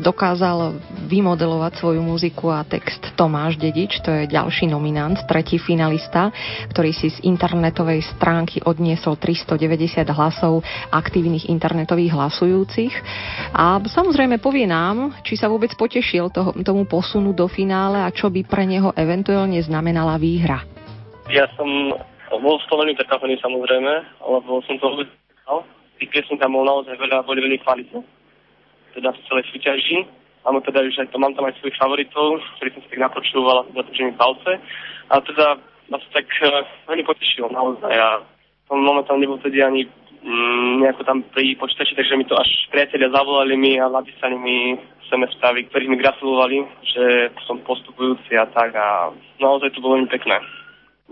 [0.00, 0.76] dokázal
[1.08, 6.32] vymodelovať svoju muziku a text Tomáš Dedič, to je ďalší nominant, tretí finalista,
[6.72, 12.94] ktorý si z internetovej stránky odniesol 390 hlasov aktívnych internetových hlasujúcich.
[13.52, 18.28] A samozrejme povie nám, či sa vôbec potešil toho, tomu posunu do finále a čo
[18.28, 20.64] by pre neho eventuálne znamenala výhra.
[21.32, 21.68] Ja som
[22.28, 25.08] bol veľmi prekvapený samozrejme, lebo som to vôbec
[25.98, 28.00] piesní tam bolo naozaj veľa, veľmi kvalitné.
[28.94, 29.98] Teda v celej súťaži.
[30.44, 33.64] Áno, teda už aj to, mám tam aj svojich favoritov, ktorých som si tak napočúval,
[33.72, 34.52] teda to, mi palce.
[35.08, 35.46] A teda
[35.88, 37.92] ma to tak uh, veľmi potešilo naozaj.
[37.96, 38.20] A
[38.68, 39.88] som momentálne nebol tedy ani
[40.24, 44.76] mm, nejako tam pri počítači, takže mi to až priatelia zavolali mi a napísali mi
[45.08, 50.12] SMS správy, ktorí mi gratulovali, že som postupujúci a tak a naozaj to bolo veľmi
[50.12, 50.40] pekné.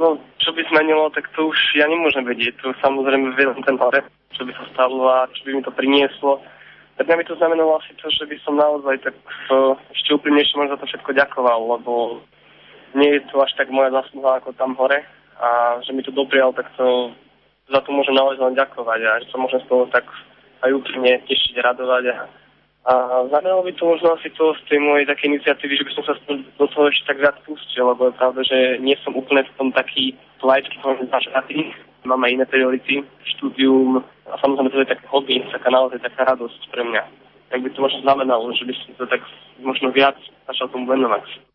[0.00, 2.56] No, čo by zmenilo, tak to už ja nemôžem vedieť.
[2.64, 4.00] Tu samozrejme vedem ten hore,
[4.32, 6.40] čo by sa stalo a čo by mi to prinieslo.
[6.96, 9.16] Tak mňa by to znamenalo asi to, že by som naozaj tak
[9.48, 12.20] uh, ešte úprimnejšie možno za to všetko ďakoval, lebo
[12.92, 15.00] nie je to až tak moja zasluha ako tam hore,
[15.40, 17.10] a že mi to doprial, tak to
[17.72, 20.04] za to môžem naozaj len ďakovať a že sa môžem z toho tak
[20.62, 22.18] aj úprimne tešiť, radovať a,
[22.86, 22.92] a
[23.32, 26.14] znamenalo by to možno asi to z tej mojej také iniciatívy, že by som sa
[26.30, 29.68] do toho ešte tak viac pustil, lebo je pravda, že nie som úplne v tom
[29.72, 30.76] taký laický
[31.10, 31.74] zažratý.
[32.02, 33.06] Mám aj iné priority,
[33.38, 37.02] štúdium a samozrejme to je také hobby, taká naozaj taká radosť pre mňa.
[37.52, 39.20] Tak by to možno znamenalo, že by som to tak
[39.60, 40.16] možno viac
[40.48, 41.51] začal tomu venovať.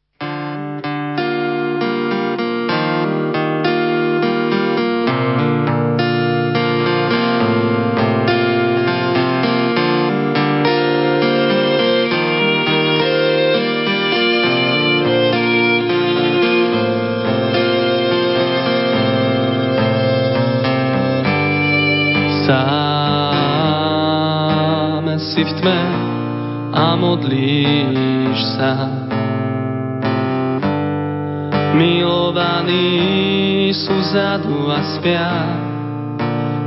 [34.17, 35.29] Milovaní sú zadu a spia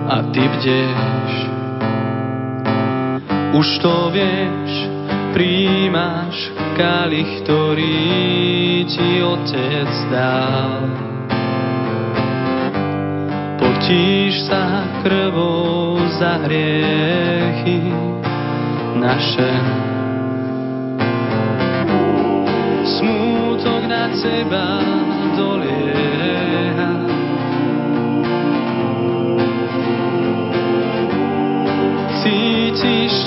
[0.06, 1.32] a ty bdeš.
[3.58, 4.70] Už to vieš,
[5.34, 6.34] príjmaš
[6.78, 10.94] kalich, ktorý ti otec dal.
[13.58, 17.90] Potíš sa krvou za hriechy,
[19.02, 19.52] naše.
[22.86, 24.66] Smútok na teba
[25.34, 25.69] dolieha.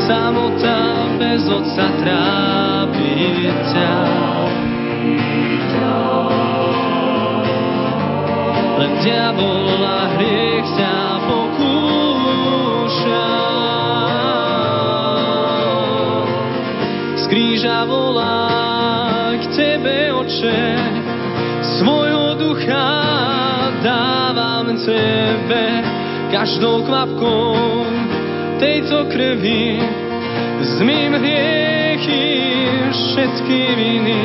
[0.08, 3.44] Samota bez oca trápi
[3.76, 3.98] ťa.
[8.78, 13.26] len diabol a hriech ťa pokúša.
[17.18, 20.62] Z kríža volá k tebe, oče,
[24.86, 25.66] tebe,
[26.32, 27.86] každou kvapkou.
[28.58, 29.78] Tejto krvi
[30.82, 32.26] zmým hriechy,
[32.90, 34.24] všetky viny,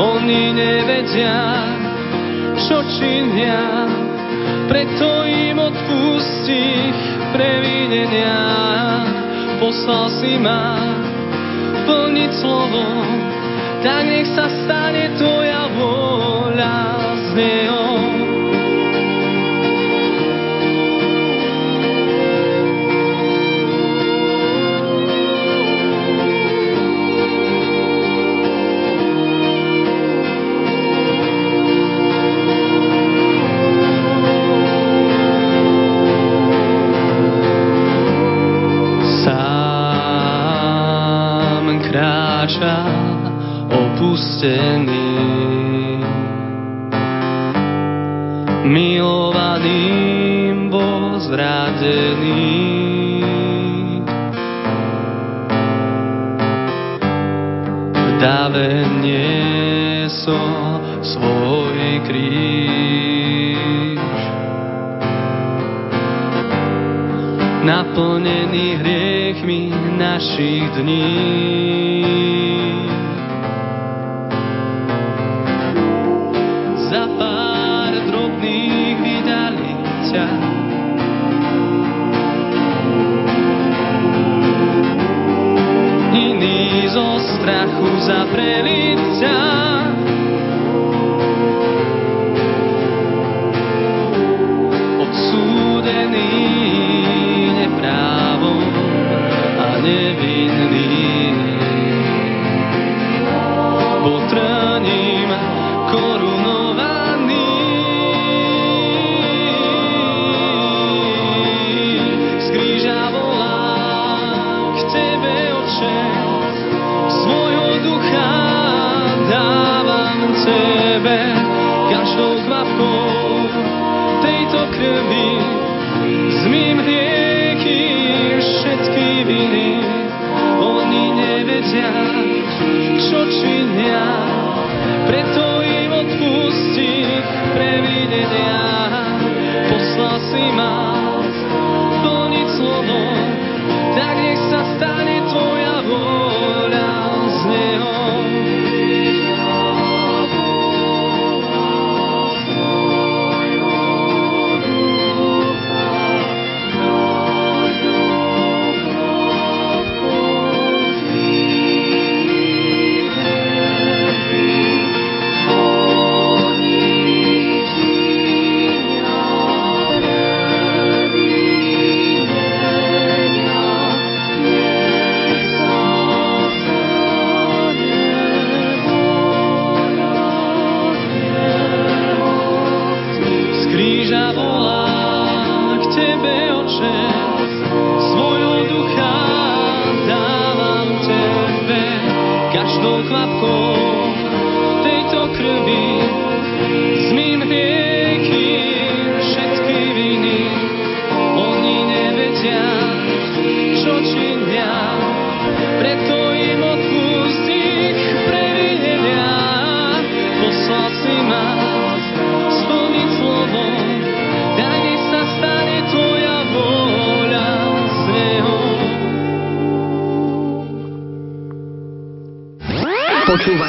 [0.00, 1.68] oni nevedia,
[2.56, 3.84] čo činia,
[4.64, 6.88] preto im odpustí
[7.36, 8.40] previnenia.
[9.60, 10.80] Poslal si ma
[11.84, 12.86] plniť slovo,
[13.84, 14.87] tak nech sa stane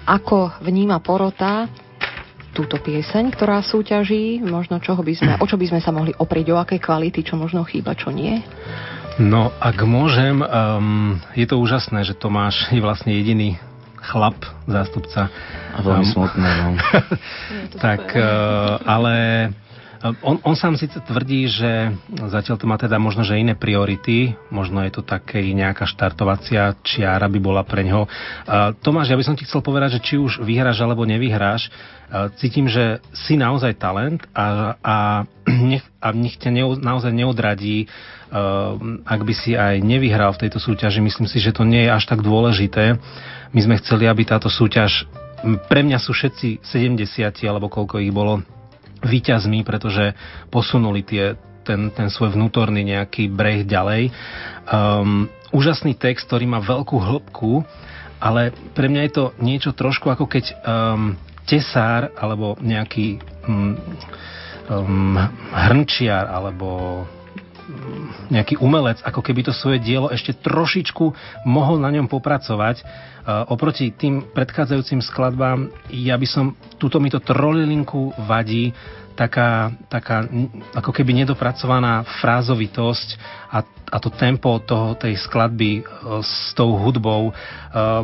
[0.00, 1.68] ako vníma porota
[2.56, 6.56] túto pieseň, ktorá súťaží, možno čoho by sme, o čo by sme sa mohli oprieť,
[6.56, 8.40] o aké kvality, čo možno chýba, čo nie?
[9.20, 13.60] No, ak môžem, um, je to úžasné, že Tomáš je vlastne jediný
[14.00, 15.28] chlap, zástupca.
[15.76, 16.68] A veľmi um, smutné, no.
[17.84, 19.14] tak, uh, ale
[20.22, 24.84] on, on sám síce tvrdí, že zatiaľ to má teda možno, že iné priority, možno
[24.84, 28.04] je to také nejaká štartovacia čiara by bola pre ňo.
[28.04, 31.72] Uh, Tomáš, ja by som ti chcel povedať, že či už vyhráš alebo nevyhráš,
[32.12, 34.96] uh, cítim, že si naozaj talent a, a,
[35.72, 37.88] nech, a nech ťa neu, naozaj neodradí
[38.26, 41.94] Ehm, ak by si aj nevyhral v tejto súťaži, myslím si, že to nie je
[41.94, 42.98] až tak dôležité.
[43.54, 45.06] My sme chceli, aby táto súťaž,
[45.70, 47.06] pre mňa sú všetci 70
[47.46, 48.42] alebo koľko ich bolo,
[49.02, 50.16] výťazmi, pretože
[50.48, 51.36] posunuli tie,
[51.66, 54.12] ten, ten svoj vnútorný nejaký breh ďalej.
[54.70, 57.64] Um, úžasný text, ktorý má veľkú hĺbku,
[58.20, 63.76] ale pre mňa je to niečo trošku ako keď um, tesár alebo nejaký um,
[64.72, 65.16] um,
[65.52, 67.04] hrnčiar alebo
[68.30, 71.04] nejaký umelec, ako keby to svoje dielo ešte trošičku
[71.46, 72.82] mohol na ňom popracovať.
[73.50, 78.70] Oproti tým predchádzajúcim skladbám, ja by som, túto mi to trolilinku vadí,
[79.16, 80.28] taká, taká
[80.76, 83.08] ako keby nedopracovaná frázovitosť
[83.48, 85.82] a, a to tempo toho, tej skladby e,
[86.20, 87.32] s tou hudbou.
[87.32, 87.34] E,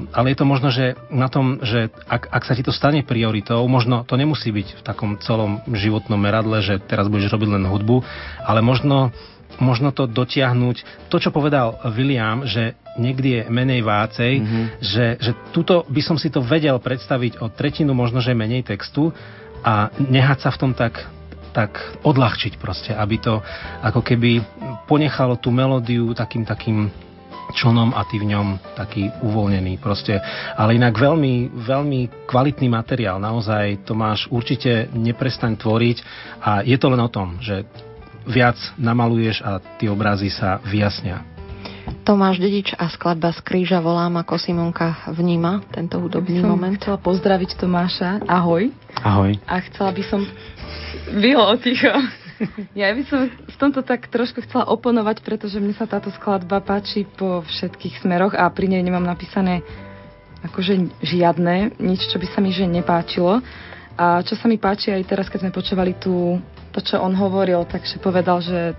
[0.08, 3.60] ale je to možno, že na tom, že ak, ak sa ti to stane prioritou,
[3.68, 8.00] možno to nemusí byť v takom celom životnom meradle, že teraz budeš robiť len hudbu,
[8.48, 9.12] ale možno
[9.60, 11.08] možno to dotiahnuť.
[11.12, 14.64] To, čo povedal William, že niekdy je menej vácej, mm-hmm.
[14.80, 19.12] že, že tuto by som si to vedel predstaviť o tretinu, možno, že menej textu
[19.64, 21.04] a nehať sa v tom tak
[21.52, 23.44] tak odľahčiť proste, aby to
[23.84, 24.40] ako keby
[24.88, 26.88] ponechalo tú melódiu takým takým
[27.52, 30.16] člnom a ty v ňom taký uvoľnený proste.
[30.56, 35.96] Ale inak veľmi, veľmi kvalitný materiál, naozaj to máš určite neprestaň tvoriť
[36.40, 37.68] a je to len o tom, že
[38.26, 41.22] viac namaluješ a tie obrazy sa vyjasnia.
[42.02, 46.74] Tomáš Dedič a skladba z kríža volám, ako Simonka vníma tento hudobný ja moment.
[46.78, 48.26] chcela pozdraviť Tomáša.
[48.26, 48.74] Ahoj.
[49.02, 49.38] Ahoj.
[49.46, 50.20] A chcela by som...
[51.14, 51.94] Bylo ticho.
[52.74, 57.06] Ja by som v tomto tak trošku chcela oponovať, pretože mne sa táto skladba páči
[57.06, 59.62] po všetkých smeroch a pri nej nemám napísané
[60.42, 63.38] akože žiadne, nič, čo by sa mi že nepáčilo.
[63.94, 66.42] A čo sa mi páči aj teraz, keď sme počúvali tú
[66.72, 68.72] to, čo on hovoril, takže povedal, že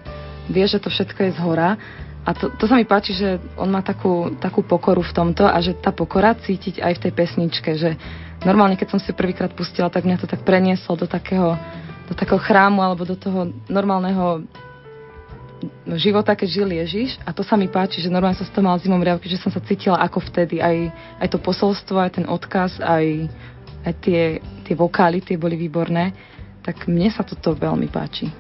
[0.50, 1.78] vie, že to všetko je z hora.
[2.24, 5.60] A to, to sa mi páči, že on má takú, takú pokoru v tomto a
[5.60, 8.00] že tá pokora cítiť aj v tej pesničke, že
[8.48, 11.60] normálne, keď som si prvýkrát pustila, tak mňa to tak prenieslo do takého,
[12.08, 14.48] do takého chrámu alebo do toho normálneho
[16.00, 17.20] života, keď žil Ježiš.
[17.28, 19.52] A to sa mi páči, že normálne som z toho mal zimom riavky, že som
[19.52, 23.28] sa cítila ako vtedy, aj, aj to posolstvo, aj ten odkaz, aj,
[23.84, 26.33] aj tie, tie vokály, tie boli výborné
[26.64, 28.32] tak mne sa toto veľmi páči.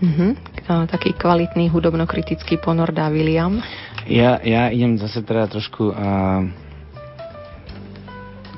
[0.00, 0.32] Uh-huh.
[0.64, 3.60] Taký kvalitný hudobnokritický ponor dá William.
[4.08, 5.92] Ja, ja idem zase teda trošku...
[5.92, 6.48] Uh,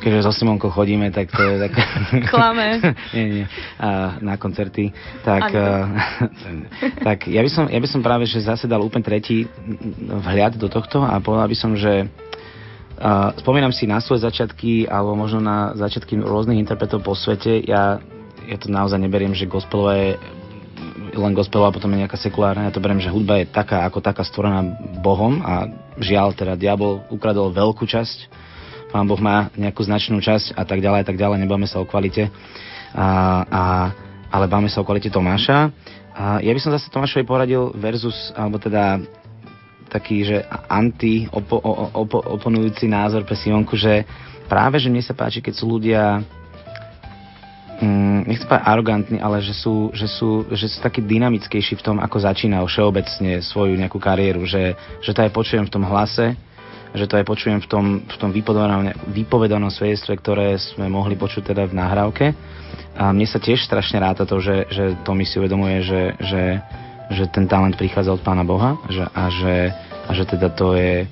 [0.02, 1.72] keďže so Simonkou chodíme, tak to je tak...
[2.34, 2.82] Klame.
[3.14, 3.44] nie, nie.
[3.78, 4.90] Uh, na koncerty.
[5.22, 5.86] Tak, uh,
[7.06, 9.46] tak ja, by som, ja by som práve že zase dal úplne tretí
[9.98, 12.10] vhľad do tohto a povedal by som, že
[13.02, 17.58] Uh, spomínam si na svoje začiatky alebo možno na začiatky rôznych interpretov po svete.
[17.66, 17.98] Ja
[18.48, 20.16] ja to naozaj neberiem, že gospelové
[21.12, 22.68] je len gospelová potom je nejaká sekulárna.
[22.68, 24.64] Ja to beriem, že hudba je taká ako taká stvorená
[25.04, 25.68] Bohom a
[26.00, 28.32] žiaľ teda diabol ukradol veľkú časť.
[28.92, 31.40] Pán Boh má nejakú značnú časť a tak ďalej a tak ďalej.
[31.44, 32.28] Nebáme sa o kvalite.
[32.92, 33.06] A,
[33.44, 33.62] a,
[34.28, 35.72] ale báme sa o kvalite Tomáša.
[36.12, 39.00] A ja by som zase Tomášovi poradil versus, alebo teda
[39.88, 41.56] taký, že anti opo,
[41.92, 44.04] opo, oponujúci názor pre Simonku, že
[44.48, 46.20] práve, že mne sa páči, keď sú ľudia
[47.82, 51.96] mm, nechcem povedať arogantní, ale že sú, že, sú, že sú takí dynamickejší v tom,
[51.98, 56.38] ako začínal všeobecne svoju nejakú kariéru, že, že to aj počujem v tom hlase,
[56.92, 61.52] že to aj počujem v tom, v tom vypovedanom, vypovedanom svedectve, ktoré sme mohli počuť
[61.52, 62.26] teda v nahrávke.
[62.92, 64.84] A mne sa tiež strašne ráta to, že, že
[65.16, 66.44] mi si uvedomuje, že, že,
[67.08, 69.56] že ten talent prichádza od Pána Boha že, a, že,
[70.04, 71.08] a že teda to je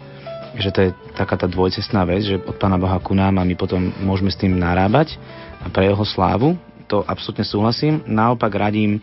[0.59, 3.55] že to je taká tá dvojcestná vec, že od Pána Boha ku nám a my
[3.55, 5.21] potom môžeme s tým narábať
[5.63, 6.59] a pre jeho slávu,
[6.91, 8.03] to absolútne súhlasím.
[8.09, 8.99] Naopak radím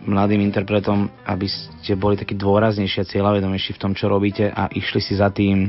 [0.00, 4.98] mladým interpretom, aby ste boli takí dôraznejší a cieľavedomejší v tom, čo robíte a išli
[4.98, 5.68] si za tým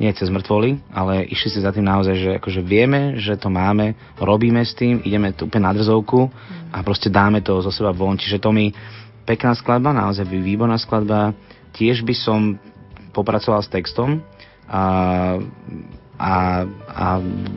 [0.00, 3.96] nie cez mŕtvoly, ale išli si za tým naozaj, že akože vieme, že to máme,
[4.16, 6.28] robíme s tým, ideme tu úplne na drzovku
[6.72, 8.16] a proste dáme to zo seba von.
[8.16, 8.72] Čiže to mi
[9.28, 11.32] pekná skladba, naozaj výborná skladba.
[11.76, 12.56] Tiež by som
[13.12, 14.20] popracoval s textom
[14.68, 14.82] a
[16.16, 17.06] a, a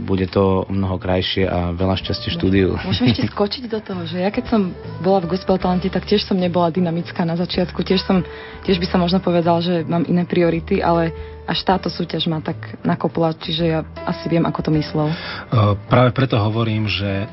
[0.03, 2.75] bude to mnoho krajšie a veľa šťastia štúdiu.
[2.87, 4.61] Môžem ešte skočiť do toho, že ja keď som
[4.99, 8.19] bola v Gospel Talente, tak tiež som nebola dynamická na začiatku, tiež, som,
[8.67, 11.15] tiež by som možno povedal, že mám iné priority, ale
[11.47, 15.07] až táto súťaž ma tak nakopla, čiže ja asi viem, ako to myslel.
[15.49, 17.31] Uh, práve preto hovorím, že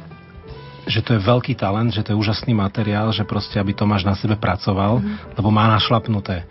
[0.87, 4.15] že to je veľký talent, že to je úžasný materiál, že proste, aby Tomáš na
[4.15, 5.35] sebe pracoval, mm.
[5.35, 6.47] lebo má našlapnuté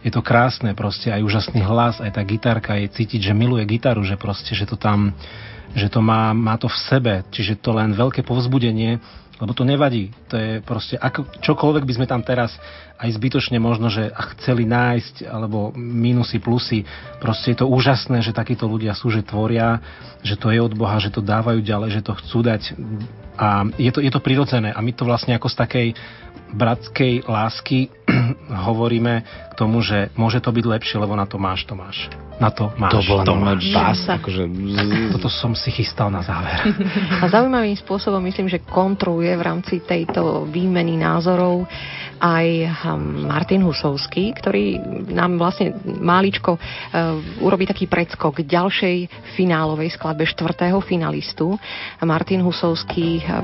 [0.00, 4.00] je to krásne, proste aj úžasný hlas, aj tá gitarka, je cítiť, že miluje gitaru,
[4.00, 5.12] že proste, že to tam,
[5.76, 8.96] že to má, má to v sebe, čiže to len veľké povzbudenie,
[9.40, 10.12] lebo to nevadí.
[10.28, 12.52] To je proste, ako, čokoľvek by sme tam teraz
[13.00, 16.84] aj zbytočne možno, že chceli nájsť, alebo minusy, plusy,
[17.16, 19.80] proste je to úžasné, že takíto ľudia sú, že tvoria,
[20.20, 22.76] že to je od Boha, že to dávajú ďalej, že to chcú dať
[23.40, 25.88] a je to, je to prirodzené a my to vlastne ako z takej
[26.50, 27.88] bratskej lásky
[28.68, 32.10] hovoríme k tomu, že môže to byť lepšie, lebo na to máš, to máš.
[32.42, 33.62] Na to máš, to, bola to máš.
[33.70, 34.42] Bás, akože...
[35.14, 36.74] Toto som si chystal na záver.
[37.22, 41.68] A zaujímavým spôsobom myslím, že kontroluje v rámci tejto výmeny názorov
[42.20, 44.76] aj hm, Martin Husovský, ktorý
[45.08, 46.60] nám vlastne máličko uh,
[47.40, 51.56] urobí taký predskok ďalšej finálovej skladbe štvrtého finalistu.
[52.04, 53.42] Martin Husovský uh,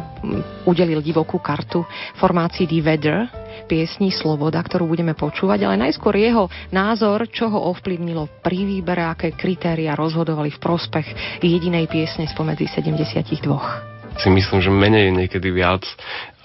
[0.69, 1.89] udelil divokú kartu
[2.21, 3.19] formácii The Weather,
[3.65, 9.33] piesni Sloboda, ktorú budeme počúvať, ale najskôr jeho názor, čo ho ovplyvnilo pri výbere, aké
[9.33, 15.85] kritéria rozhodovali v prospech jedinej piesne spomedzi 72 si myslím, že menej je niekedy viac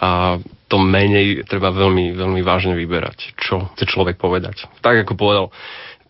[0.04, 0.36] a
[0.72, 4.72] to menej treba veľmi, veľmi vážne vyberať, čo chce človek povedať.
[4.80, 5.46] Tak ako povedal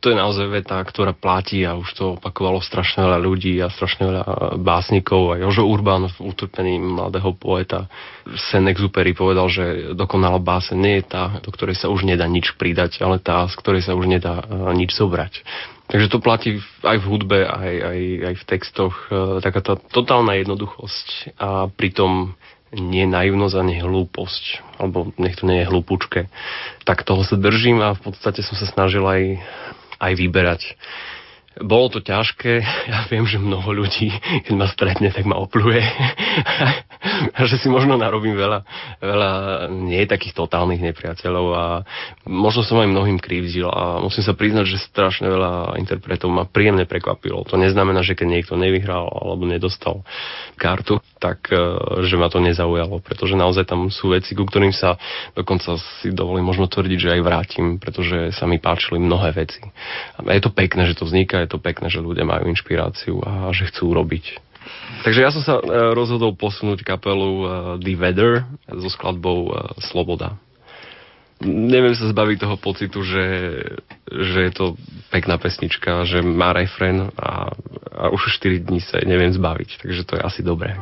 [0.01, 4.09] to je naozaj veta, ktorá platí a už to opakovalo strašne veľa ľudí a strašne
[4.09, 4.23] veľa
[4.57, 5.37] básnikov.
[5.37, 7.85] A Jožo Urban v utrpení mladého poeta
[8.49, 12.97] Senexupery povedal, že dokonalá báse nie je tá, do ktorej sa už nedá nič pridať,
[13.05, 15.45] ale tá, z ktorej sa už nedá e, nič zobrať.
[15.93, 18.95] Takže to platí aj v hudbe, aj, aj, aj v textoch.
[19.05, 22.33] E, taká tá totálna jednoduchosť a pritom
[22.71, 24.43] nie naivnosť a nie hlúposť,
[24.79, 26.31] alebo nech to nie je hlúpučke.
[26.87, 29.39] Tak toho sa držím a v podstate som sa snažil aj
[30.01, 30.61] aj vyberať.
[31.61, 34.07] Bolo to ťažké, ja viem, že mnoho ľudí,
[34.47, 35.83] keď ma stretne, tak ma opluje.
[37.37, 38.63] a že si možno narobím veľa,
[39.03, 39.31] veľa
[39.69, 41.65] nie takých totálnych nepriateľov a
[42.23, 46.87] možno som aj mnohým krivdil a musím sa priznať, že strašne veľa interpretov ma príjemne
[46.87, 47.43] prekvapilo.
[47.51, 50.07] To neznamená, že keď niekto nevyhral alebo nedostal
[50.55, 51.55] kartu, tak e,
[52.01, 54.97] že ma to nezaujalo, pretože naozaj tam sú veci, ku ktorým sa
[55.37, 59.61] dokonca si dovolím možno tvrdiť, že aj vrátim, pretože sa mi páčili mnohé veci.
[60.17, 63.53] A je to pekné, že to vzniká je to pekné, že ľudia majú inšpiráciu a
[63.53, 64.41] že chcú robiť.
[65.05, 65.63] Takže ja som sa e,
[65.93, 67.45] rozhodol posunúť kapelu e,
[67.85, 68.33] The Weather
[68.73, 70.41] so skladbou Sloboda.
[71.41, 73.25] Neviem sa zbaviť toho pocitu, že,
[74.05, 74.77] že je to
[75.09, 77.49] pekná pesnička, že má refren a,
[77.97, 80.77] a už 4 dní sa neviem zbaviť, takže to je asi dobré.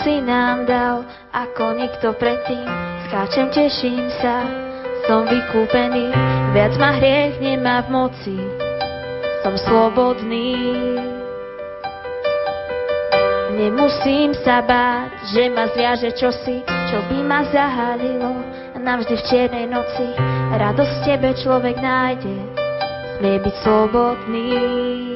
[0.00, 1.04] Si nám dal
[1.36, 2.64] ako nikto predtým.
[3.08, 4.40] Skáčem, teším sa,
[5.04, 6.08] som vykúpený,
[6.56, 8.36] viac ma hriech nemá v moci,
[9.44, 10.56] som slobodný.
[13.52, 18.32] Nemusím sa báť, že ma zviaže čosi, čo by ma zahalilo
[18.82, 20.10] navždy v čiernej noci.
[20.58, 22.36] Radosť tebe človek nájde,
[23.18, 25.11] smie byť slobodný.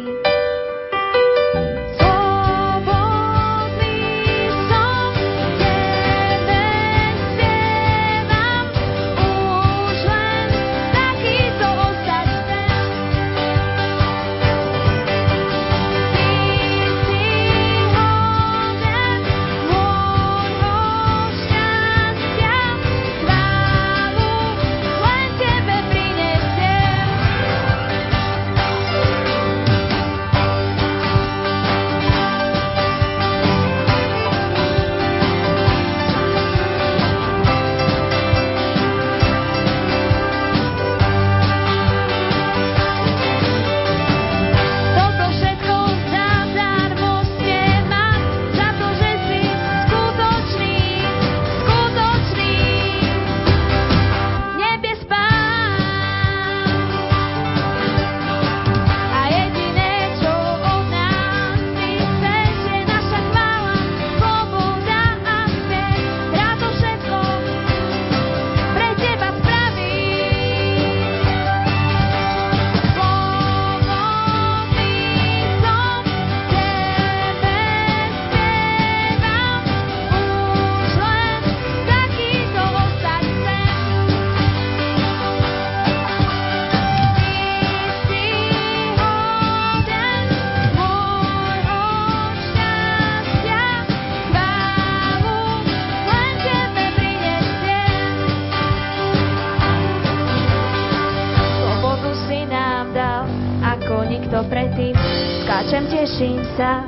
[106.56, 106.82] Sa,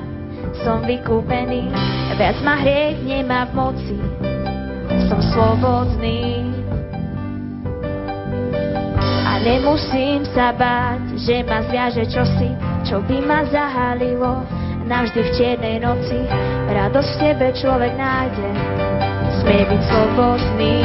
[0.64, 1.68] som vykúpený,
[2.16, 3.98] viac ma hriech nemá v moci,
[5.06, 6.48] som slobodný.
[9.28, 12.50] A nemusím sa báť, že ma zviaže čosi,
[12.88, 14.42] čo by ma zahalilo
[14.88, 16.18] navždy v čiernej noci.
[16.72, 18.50] Radosť v tebe človek nájde,
[19.44, 20.76] smie byť slobodný.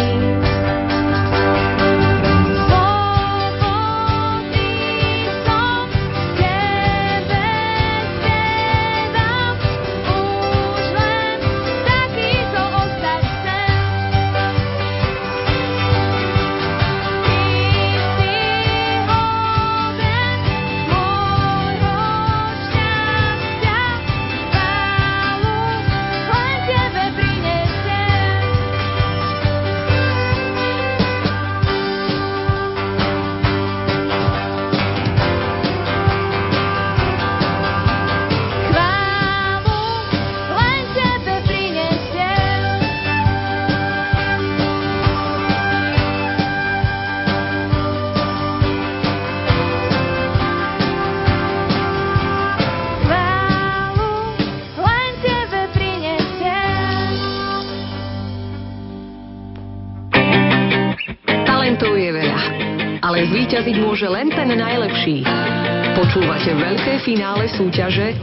[67.04, 68.16] Finále súťaže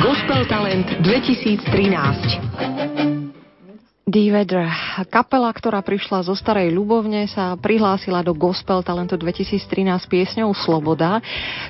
[0.00, 2.49] Gospel Talent 2013.
[4.10, 4.66] D-Vedder,
[5.06, 11.22] kapela, ktorá prišla zo Starej Ľubovne, sa prihlásila do Gospel Talentu 2013 piesňou Sloboda,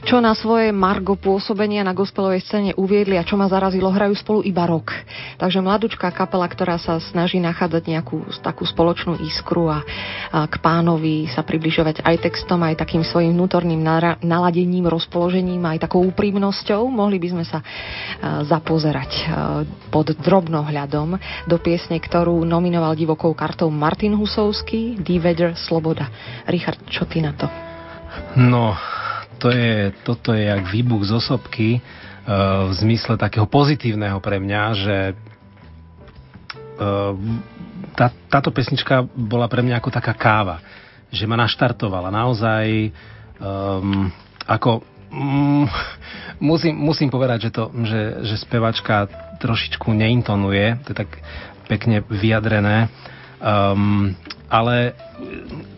[0.09, 4.41] čo na svoje Margo pôsobenia na gospelovej scéne uviedli a čo ma zarazilo, hrajú spolu
[4.41, 4.89] iba rok.
[5.37, 9.85] Takže mladúčká kapela, ktorá sa snaží nachádzať nejakú takú spoločnú iskru a,
[10.33, 13.85] a k pánovi sa približovať aj textom, aj takým svojim vnútorným
[14.25, 17.61] naladením, rozpoložením, aj takou úprimnosťou, mohli by sme sa
[18.49, 19.29] zapozerať
[19.93, 26.07] pod drobnohľadom do piesne, ktorú ktorú nominoval divokou kartou Martin Husovský, D-Vedder Sloboda.
[26.47, 27.51] Richard, čo ty na to?
[28.39, 28.79] No,
[29.43, 34.63] to je, toto je jak výbuch z osobky uh, v zmysle takého pozitívneho pre mňa,
[34.79, 34.97] že
[36.79, 37.19] uh,
[37.99, 40.63] tá, táto pesnička bola pre mňa ako taká káva,
[41.11, 42.95] že ma naštartovala naozaj
[43.43, 44.07] um,
[44.47, 45.67] ako mm,
[46.55, 49.11] musím, musím povedať, že, to, že, že spevačka
[49.43, 51.11] trošičku neintonuje, to je tak
[51.71, 52.91] pekne vyjadrené.
[53.39, 54.19] Um,
[54.51, 54.99] ale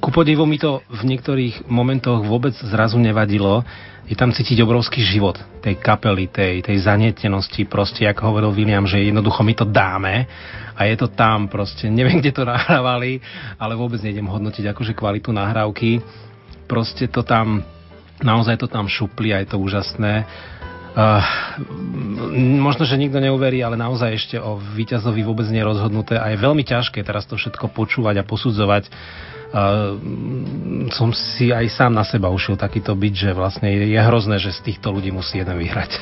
[0.01, 3.61] ku podivu mi to v niektorých momentoch vôbec zrazu nevadilo.
[4.09, 8.99] Je tam cítiť obrovský život tej kapely, tej, tej zanietenosti, proste, ako hovoril William, že
[8.99, 10.27] jednoducho my to dáme
[10.73, 13.21] a je to tam, proste, neviem, kde to nahrávali,
[13.61, 16.03] ale vôbec nejdem hodnotiť akože kvalitu nahrávky.
[16.67, 17.63] Proste to tam,
[18.25, 20.27] naozaj to tam šupli a je to úžasné.
[20.93, 21.25] Uh,
[22.61, 27.01] možno, že nikto neuverí, ale naozaj ešte o víťazovi vôbec nerozhodnuté a je veľmi ťažké
[27.01, 28.93] teraz to všetko počúvať a posudzovať.
[29.53, 29.97] Uh,
[30.93, 34.73] som si aj sám na seba ušil takýto byt, že vlastne je hrozné, že z
[34.73, 35.97] týchto ľudí musí jeden vyhrať.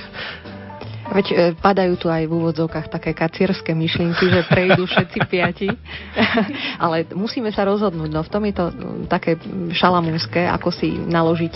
[1.10, 5.68] Veď e, padajú tu aj v úvodzovkách také kacierské myšlienky, že prejdú všetci piati.
[6.84, 8.10] Ale musíme sa rozhodnúť.
[8.14, 8.66] No v tom je to
[9.10, 9.34] také
[9.74, 11.54] šalamúnske, ako si naložiť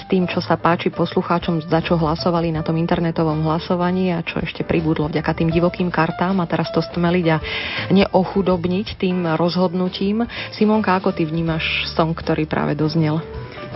[0.00, 4.40] s tým, čo sa páči poslucháčom, za čo hlasovali na tom internetovom hlasovaní a čo
[4.40, 7.38] ešte pribudlo vďaka tým divokým kartám a teraz to stmeliť a
[7.92, 10.24] neochudobniť tým rozhodnutím.
[10.56, 13.20] Simonka, ako ty vnímaš song, ktorý práve doznel?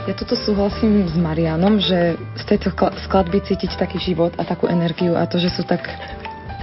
[0.08, 2.72] Ja toto súhlasím s Marianom, že z tejto
[3.04, 5.84] skladby cítiť taký život a takú energiu a to, že sú tak,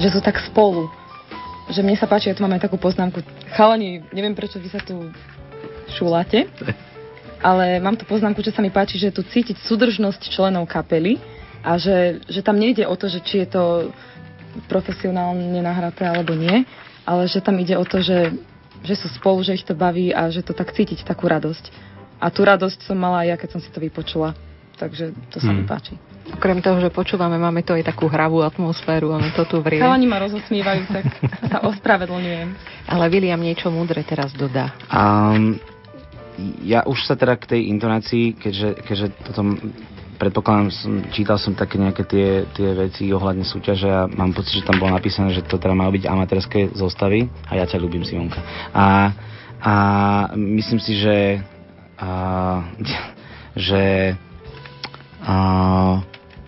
[0.02, 0.90] že sú tak spolu.
[1.70, 3.22] Že mne sa páči, ja tu mám aj takú poznámku.
[3.54, 5.14] Chalani, neviem prečo vy sa tu
[5.94, 6.50] šúlate,
[7.38, 11.22] ale mám tu poznámku, že sa mi páči, že tu cítiť súdržnosť členov kapely
[11.62, 13.94] a že, že tam nejde o to, že či je to
[14.66, 16.66] profesionálne nahraté alebo nie,
[17.06, 18.42] ale že tam ide o to, že,
[18.82, 21.94] že sú spolu, že ich to baví a že to tak cítiť, takú radosť.
[22.26, 24.34] A tú radosť som mala aj ja, keď som si to vypočula.
[24.76, 25.62] Takže to sa hmm.
[25.62, 25.94] mi páči.
[26.36, 29.78] Okrem toho, že počúvame, máme to aj takú hravú atmosféru, máme to tu vrie.
[29.78, 31.06] Chalani ma rozosmievajú, tak
[31.48, 32.50] sa ospravedlňujem.
[32.92, 34.74] Ale William niečo múdre teraz dodá.
[34.90, 35.62] Um,
[36.66, 39.42] ja už sa teda k tej intonácii, keďže, keďže toto
[40.18, 44.68] predpokladám, som, čítal som také nejaké tie, tie veci ohľadne súťaže a mám pocit, že
[44.68, 48.42] tam bolo napísané, že to teda majú byť amatérske zostavy a ja ťa ľúbim, Simonka.
[48.76, 49.14] A,
[49.62, 49.74] a
[50.36, 51.40] myslím si, že
[52.00, 52.12] a,
[53.56, 54.16] že
[55.24, 55.36] a,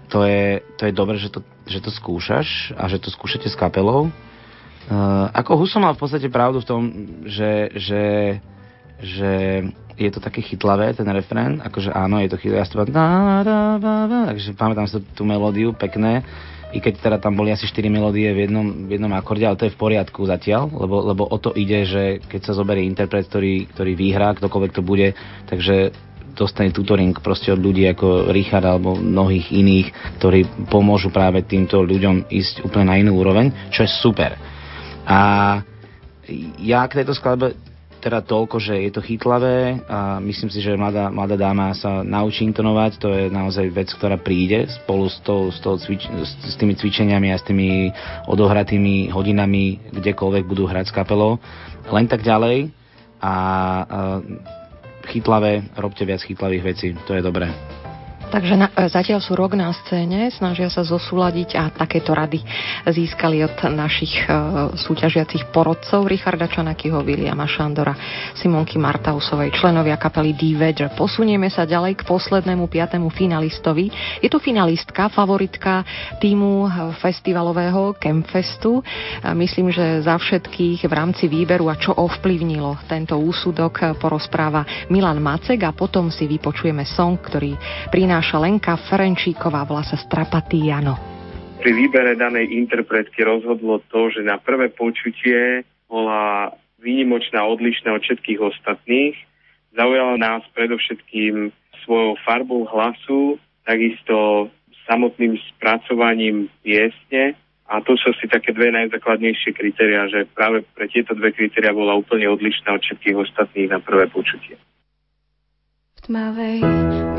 [0.08, 3.60] to, je, to je dobré, že to, že to skúšaš a že to skúšate s
[3.60, 4.12] kapelou.
[4.88, 6.82] Uh, ako Huso mal v podstate pravdu v tom,
[7.28, 8.04] že, že,
[9.04, 9.32] že
[10.00, 12.80] je to také chytlavé, ten refrén, akože áno, je to chytlavé, ja to
[14.32, 16.24] takže pamätám si tú melódiu, pekné,
[16.76, 19.68] i keď teda tam boli asi 4 melódie v jednom, v jednom akorde, ale to
[19.68, 23.72] je v poriadku zatiaľ, lebo, lebo o to ide, že keď sa zoberie interpret, ktorý,
[23.72, 25.16] ktorý vyhrá, ktokoľvek to bude,
[25.48, 25.96] takže
[26.38, 29.88] dostane tutoring proste od ľudí ako Richard alebo mnohých iných,
[30.22, 34.38] ktorí pomôžu práve týmto ľuďom ísť úplne na inú úroveň, čo je super.
[35.08, 35.20] A
[36.62, 37.58] ja k tejto skladbe
[37.98, 42.46] teda toľko, že je to chytlavé a myslím si, že mladá, mladá dáma sa naučí
[42.48, 46.78] intonovať, to je naozaj vec, ktorá príde spolu s, tou, s, tou cvič, s tými
[46.78, 47.92] cvičeniami a s tými
[48.30, 51.42] odohratými hodinami, kdekoľvek budú hrať s kapelou.
[51.90, 52.72] Len tak ďalej
[53.20, 53.36] a, a
[55.08, 57.77] chytlavé, robte viac chytlavých vecí, to je dobré.
[58.28, 62.44] Takže na, e, zatiaľ sú rok na scéne, snažia sa zosúľadiť a takéto rady
[62.84, 64.28] získali od našich e,
[64.76, 67.96] súťažiacich porodcov Richarda Čanakyho, Williama Šandora,
[68.36, 70.92] Simonky Martausovej, členovia kapely D-Vedger.
[70.92, 73.88] Posunieme sa ďalej k poslednému piatému finalistovi.
[74.20, 75.88] Je to finalistka, favoritka
[76.20, 76.68] týmu
[77.00, 78.84] festivalového Campfestu.
[79.40, 85.64] Myslím, že za všetkých v rámci výberu a čo ovplyvnilo tento úsudok porozpráva Milan Macek
[85.64, 87.56] a potom si vypočujeme song, ktorý
[87.88, 90.98] prináša prináša Lenka Ferenčíková, volá sa Strapatýjano.
[91.62, 96.50] Pri výbere danej interpretky rozhodlo to, že na prvé počutie bola
[96.82, 99.14] výnimočná, odlišná od všetkých ostatných.
[99.78, 101.54] Zaujala nás predovšetkým
[101.86, 104.50] svojou farbou hlasu, takisto
[104.90, 107.38] samotným spracovaním piesne
[107.70, 111.94] a to sú si také dve najzákladnejšie kritéria, že práve pre tieto dve kritéria bola
[111.94, 114.58] úplne odlišná od všetkých ostatných na prvé počutie
[116.08, 116.64] tmavej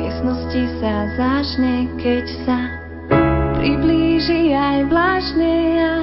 [0.00, 2.58] miestnosti sa začne, keď sa
[3.60, 5.94] priblíži aj vlážne a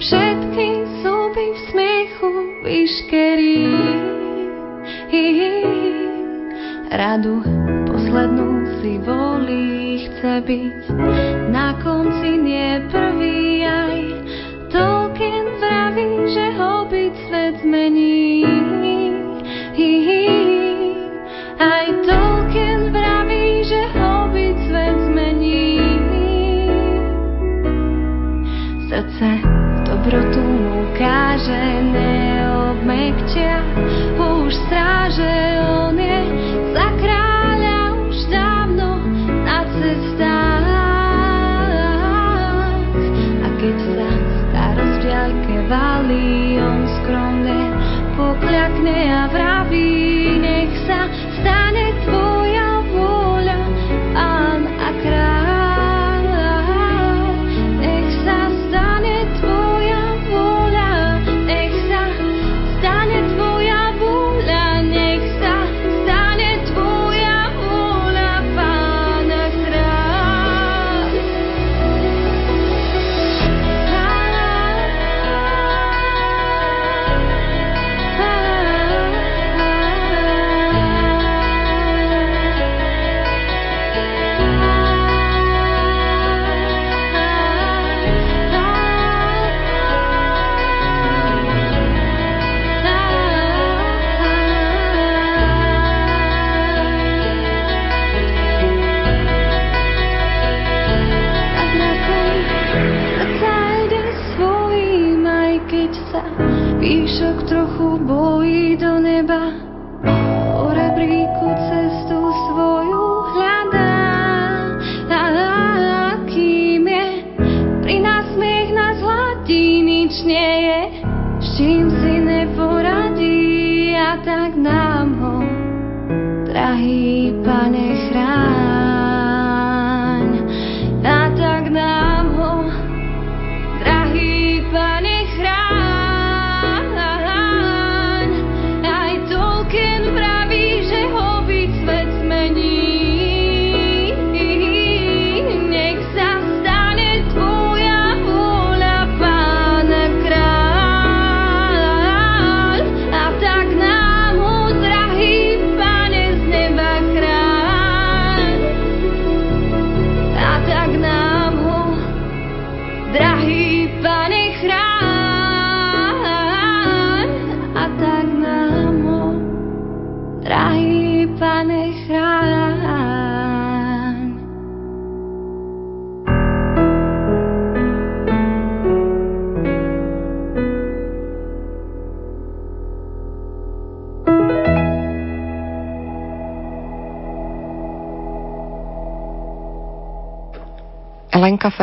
[0.00, 0.66] všetky
[1.04, 2.30] zuby v smiechu
[2.64, 3.60] vyškerí.
[6.88, 7.44] Radu
[7.92, 10.80] poslednú si volí, chce byť
[11.52, 13.43] na konci nie prvý
[30.04, 33.64] dobrotu mu káže, neobmekčia,
[34.20, 35.32] už stráže,
[35.64, 36.20] on je
[36.76, 39.00] za kráľa už dávno
[39.48, 40.68] na cestách.
[43.40, 44.12] A keď sa
[44.52, 47.72] starosť v valí, on skromne
[48.20, 49.93] pokľakne a vraví,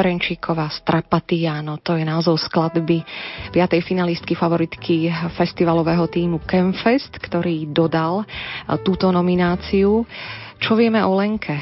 [0.01, 3.05] Ferenčíková, Strapatiano, to je názov skladby
[3.53, 8.25] piatej finalistky favoritky festivalového týmu Chemfest, ktorý dodal
[8.81, 10.01] túto nomináciu.
[10.61, 11.57] Čo vieme o Lenke?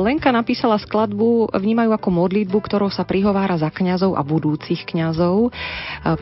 [0.00, 5.52] Lenka napísala skladbu Vnímajú ako modlitbu, ktorou sa prihovára za kňazov a budúcich kňazov.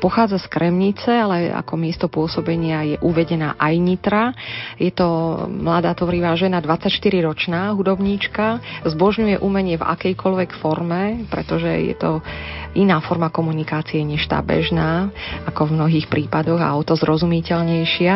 [0.02, 4.34] Pochádza z Kremnice, ale ako miesto pôsobenia je uvedená aj Nitra.
[4.74, 5.06] Je to
[5.54, 8.58] mladá tvorivá žena, 24-ročná hudobníčka.
[8.90, 12.26] Zbožňuje umenie v akejkoľvek forme, pretože je to
[12.74, 15.14] iná forma komunikácie než tá bežná,
[15.46, 18.14] ako v mnohých prípadoch a o to zrozumiteľnejšia.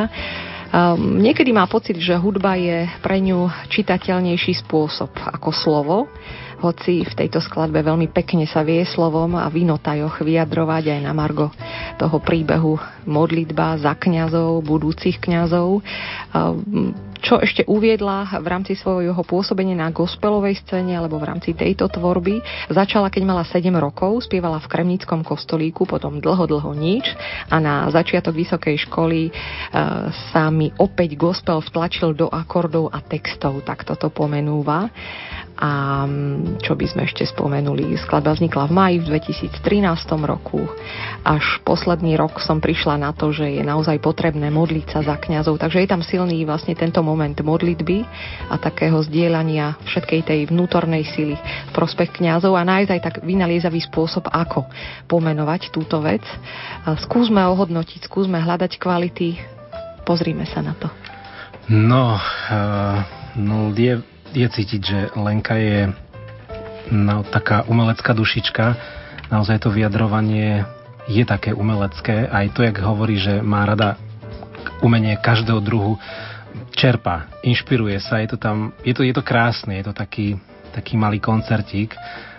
[0.72, 5.96] Um, niekedy má pocit, že hudba je pre ňu čitateľnejší spôsob ako slovo,
[6.64, 9.68] hoci v tejto skladbe veľmi pekne sa vie slovom a v
[10.16, 11.52] vyjadrovať aj na margo
[12.00, 15.84] toho príbehu modlitba za kňazov, budúcich kňazov.
[16.32, 21.88] Um, čo ešte uviedla v rámci svojho pôsobenia na gospelovej scéne alebo v rámci tejto
[21.88, 22.44] tvorby.
[22.68, 27.08] Začala, keď mala 7 rokov, spievala v Kremnickom kostolíku, potom dlho, dlho nič
[27.48, 29.32] a na začiatok vysokej školy e,
[30.28, 34.92] sa mi opäť gospel vtlačil do akordov a textov, tak toto pomenúva.
[35.54, 36.02] A
[36.58, 37.94] čo by sme ešte spomenuli?
[37.94, 39.54] Skladba vznikla v maji v 2013
[40.26, 40.66] roku.
[41.22, 45.62] Až posledný rok som prišla na to, že je naozaj potrebné modliť sa za kňazov.
[45.62, 48.02] Takže je tam silný vlastne tento moment modlitby
[48.50, 53.78] a takého zdieľania všetkej tej vnútornej sily v prospech kňazov a nájsť aj tak vynaliezavý
[53.78, 54.66] spôsob, ako
[55.06, 56.26] pomenovať túto vec.
[57.06, 59.38] Skúsme ohodnotiť, skúsme hľadať kvality.
[60.02, 60.90] Pozrime sa na to.
[61.70, 63.00] No, uh,
[63.40, 65.88] no je je cítiť, že Lenka je
[66.90, 68.64] no, taká umelecká dušička.
[69.30, 70.66] Naozaj to vyjadrovanie
[71.08, 72.28] je také umelecké.
[72.28, 73.96] Aj to, jak hovorí, že má rada
[74.82, 75.96] umenie každého druhu,
[76.74, 78.20] čerpa, inšpiruje sa.
[78.20, 80.36] Je to tam, je to, je to krásne, je to taký,
[80.74, 81.94] taký malý koncertík.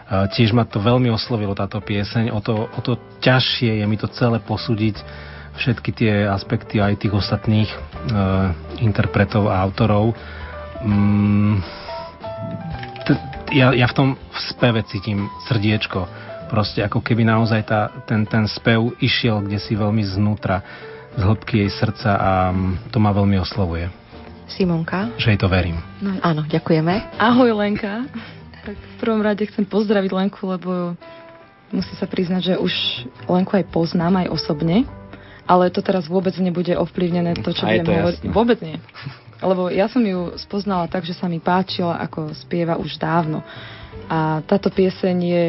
[0.05, 4.05] Tiež ma to veľmi oslovilo táto pieseň, o to, o to ťažšie je mi to
[4.13, 5.01] celé posúdiť
[5.55, 7.77] všetky tie aspekty aj tých ostatných e,
[8.83, 10.11] interpretov a autorov.
[10.83, 11.63] Mm,
[13.55, 16.03] ja, ja v tom v speve cítim srdiečko.
[16.51, 20.61] Proste ako keby naozaj tá, ten, ten spev išiel kde si veľmi znútra,
[21.15, 23.87] z hĺbky jej srdca a mm, to ma veľmi oslovuje.
[24.51, 25.15] Simonka?
[25.15, 25.79] Že jej to verím.
[26.03, 27.17] No, áno, ďakujeme.
[27.17, 28.05] Ahoj Lenka.
[28.67, 30.93] Tak v prvom rade chcem pozdraviť Lenku, lebo
[31.71, 32.73] musí sa priznať, že už
[33.31, 34.83] Lenku aj poznám, aj osobne.
[35.45, 38.21] Ale to teraz vôbec nebude ovplyvnené to, čo budem hovoriť.
[38.33, 38.77] Vôbec nie.
[39.43, 43.43] Lebo ja som ju spoznala tak, že sa mi páčila, ako spieva už dávno.
[44.07, 45.43] A táto pieseň je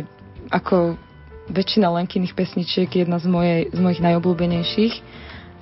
[0.51, 0.99] ako
[1.47, 4.95] väčšina Lenkyných pesničiek jedna z, mojej, z mojich najobľúbenejších.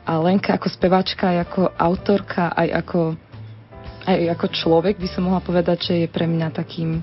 [0.05, 3.01] A Lenka ako spevačka, aj ako autorka, aj ako,
[4.05, 7.01] aj ako človek by som mohla povedať, že je pre mňa takým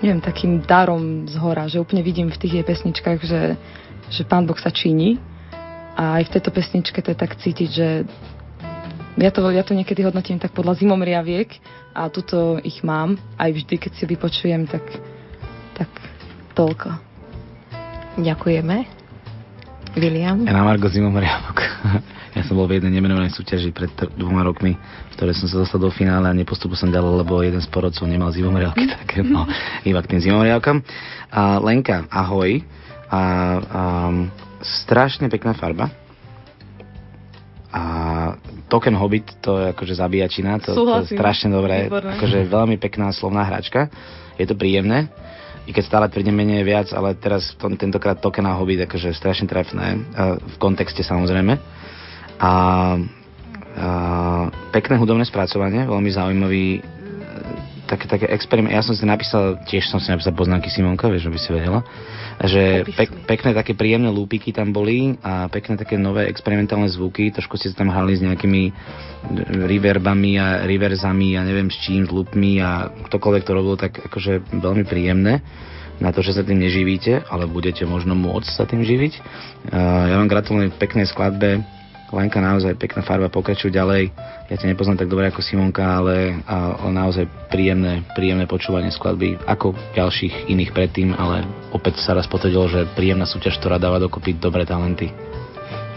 [0.00, 3.42] neviem, takým darom z hora, že úplne vidím v tých jej pesničkách, že,
[4.08, 5.20] že pán Boh sa činí.
[5.92, 7.88] A aj v tejto pesničke to je tak cítiť, že
[9.18, 11.58] ja to, ja to niekedy hodnotím tak podľa zimomriaviek
[11.90, 13.18] a tuto ich mám.
[13.34, 14.86] Aj vždy, keď si vypočujem, tak,
[15.74, 15.90] tak
[16.54, 16.94] toľko.
[18.22, 18.86] Ďakujeme.
[19.98, 20.38] William?
[20.46, 21.58] Ja na Margo zimomriavok.
[22.38, 25.82] ja som bol v jednej nemenovanej súťaži pred dvoma rokmi, v ktorej som sa dostal
[25.82, 29.50] do finále a nepostupil som ďalej, lebo jeden z porodcov nemal zimomriavky, tak no,
[29.82, 30.78] iba k tým zimomriavkam.
[31.34, 32.62] A Lenka, ahoj.
[33.10, 33.22] A,
[33.58, 33.82] a
[34.62, 35.90] strašne pekná farba
[37.70, 37.82] a
[38.66, 42.18] Token Hobbit, to je akože zabíjačina, to, to je strašne dobré, Výborné.
[42.18, 43.86] akože veľmi pekná slovná hračka,
[44.34, 45.06] je to príjemné,
[45.66, 49.46] i keď stále tvrdím menej viac, ale teraz tom, tentokrát Token a Hobbit akože strašne
[49.46, 50.02] trefné,
[50.42, 51.54] v kontexte samozrejme.
[51.54, 51.62] A,
[52.42, 52.52] a
[54.74, 56.66] pekné hudobné spracovanie, veľmi zaujímavý
[57.90, 58.70] také, také experiment.
[58.70, 61.82] Ja som si napísal, tiež som si napísal poznámky Simonka, vieš, aby si vedela
[62.40, 67.60] že pek, pekné také príjemné lúpiky tam boli a pekné také nové experimentálne zvuky, trošku
[67.60, 68.72] ste tam hrali s nejakými
[69.68, 74.56] reverbami a reverzami a neviem s čím, s lúpmi a ktokoľvek to robil, tak akože
[74.56, 75.44] veľmi príjemné
[76.00, 79.12] na to, že sa tým neživíte, ale budete možno môcť sa tým živiť.
[79.76, 81.60] Ja vám gratulujem v peknej skladbe,
[82.10, 84.10] Lenka naozaj pekná farba, pokračuj ďalej.
[84.50, 89.78] Ja ťa nepoznám tak dobre ako Simonka, ale, ale naozaj príjemné, príjemné počúvanie skladby, ako
[89.94, 94.66] ďalších iných predtým, ale opäť sa raz potvrdilo, že príjemná súťaž, ktorá dáva dokopy dobré
[94.66, 95.14] talenty.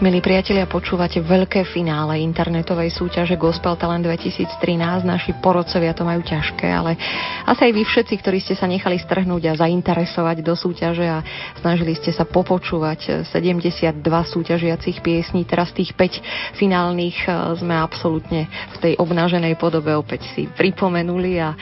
[0.02, 4.58] Milí priatelia, počúvate veľké finále internetovej súťaže Gospel Talent 2013.
[5.06, 6.98] Naši porodcovia to majú ťažké, ale
[7.46, 11.22] asi aj vy všetci, ktorí ste sa nechali strhnúť a zainteresovať do súťaže a
[11.62, 18.76] snažili ste sa popočúvať 72 súťažiacich piesní, teraz tých 5 finálnych e, sme absolútne v
[18.82, 21.54] tej obnaženej podobe opäť si pripomenuli a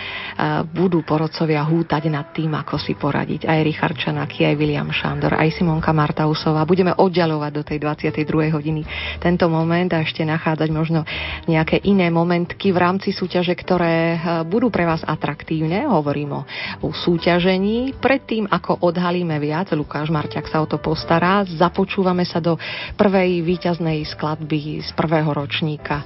[0.72, 3.45] budú porodcovia hútať nad tým, ako si poradiť.
[3.45, 6.64] Aj Richard Čanaky, aj William Šandor, aj Simonka Martausová.
[6.64, 8.55] Budeme oddialovať do tej 20 22.
[8.55, 8.83] hodiny
[9.18, 11.03] tento moment a ešte nachádzať možno
[11.47, 15.85] nejaké iné momentky v rámci súťaže, ktoré eh, budú pre vás atraktívne.
[15.87, 17.99] Hovorím o, súťažení.
[17.99, 22.57] Predtým, ako odhalíme viac, Lukáš Marťak sa o to postará, započúvame sa do
[22.97, 26.05] prvej výťaznej skladby z prvého ročníka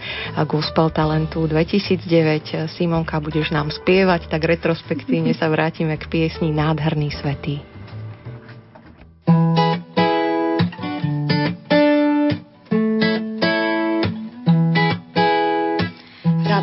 [0.48, 2.68] Gospel Talentu 2009.
[2.72, 7.60] Simonka, budeš nám spievať, tak retrospektívne sa vrátime k piesni Nádherný svetý.
[9.26, 9.75] thank you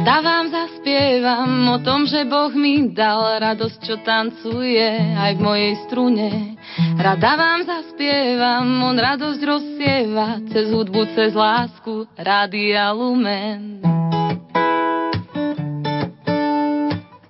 [0.03, 4.83] Vám zaspievam o tom, že Boh mi dal radosť, čo tancuje
[5.15, 6.59] aj v mojej strune.
[6.99, 13.79] Rada vám zaspievam, on radosť rozsieva cez hudbu, cez lásku, Radia Lumen.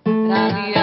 [0.09, 0.82] Radia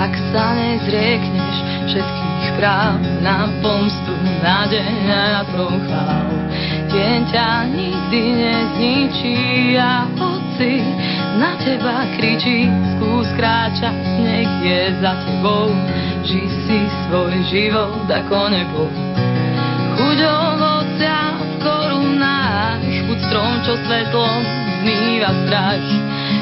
[0.00, 1.56] ak sa nezriekneš
[1.92, 6.28] všetkých práv na pomstu, na deň a na chvál.
[6.88, 9.36] Deň ťa nikdy nezničí
[9.76, 10.80] a hoci
[11.36, 12.64] na teba kričí,
[12.96, 15.68] skús kráčať, nech je za tebou.
[16.24, 18.88] Ži si svoj život ako nebo.
[20.00, 24.40] Chuť ovocia v korunách, chuť strom, čo svetlom
[24.80, 25.88] zmýva strach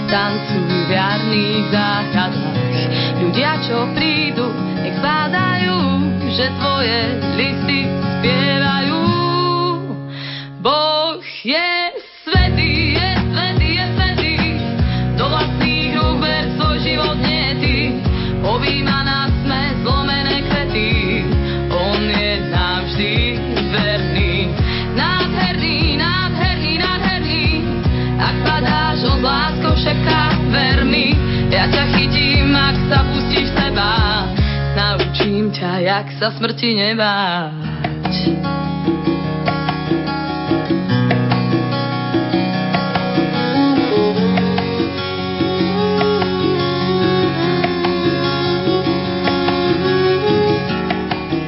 [0.06, 2.57] tancuj v jarných záhradách.
[3.18, 4.46] Ľudia, čo prídu,
[4.78, 5.76] nech zbádajú,
[6.30, 6.98] že tvoje
[7.34, 9.02] listy spievajú.
[10.62, 11.70] Boh je
[12.22, 14.34] svetý, je svetý, je svetý,
[15.18, 17.76] do vlastných rúk ber svoj život nie ty.
[18.46, 20.90] Obíma nás sme zlomené kvety,
[21.74, 23.14] on je navždy
[23.74, 24.54] verný.
[24.94, 27.44] Nádherný, nádherný, nádherný,
[28.14, 29.20] ak padáš, on
[29.58, 30.22] z šepká,
[30.54, 31.18] ver mi,
[31.50, 32.07] ja ťa chytím,
[35.48, 38.12] Ťa, jak sa smrti nebáť.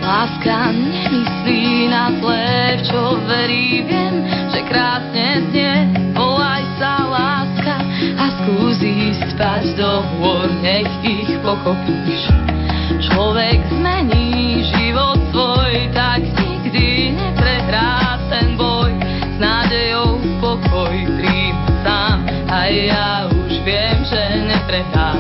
[0.01, 7.77] Láska nemyslí na zlé, v čo verí, viem, že krásne znie, volaj sa láska
[8.17, 12.33] a skús ísť spať do hôr, nech ich pochopíš.
[13.01, 18.93] Človek zmení život svoj, tak nikdy neprehrá ten boj.
[19.25, 25.20] S nádejou pokoj príjm sám, a ja už viem, že neprehrám.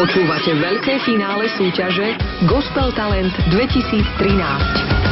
[0.00, 2.16] Počúvate veľké finále súťaže
[2.48, 5.09] Gospel Talent 2013.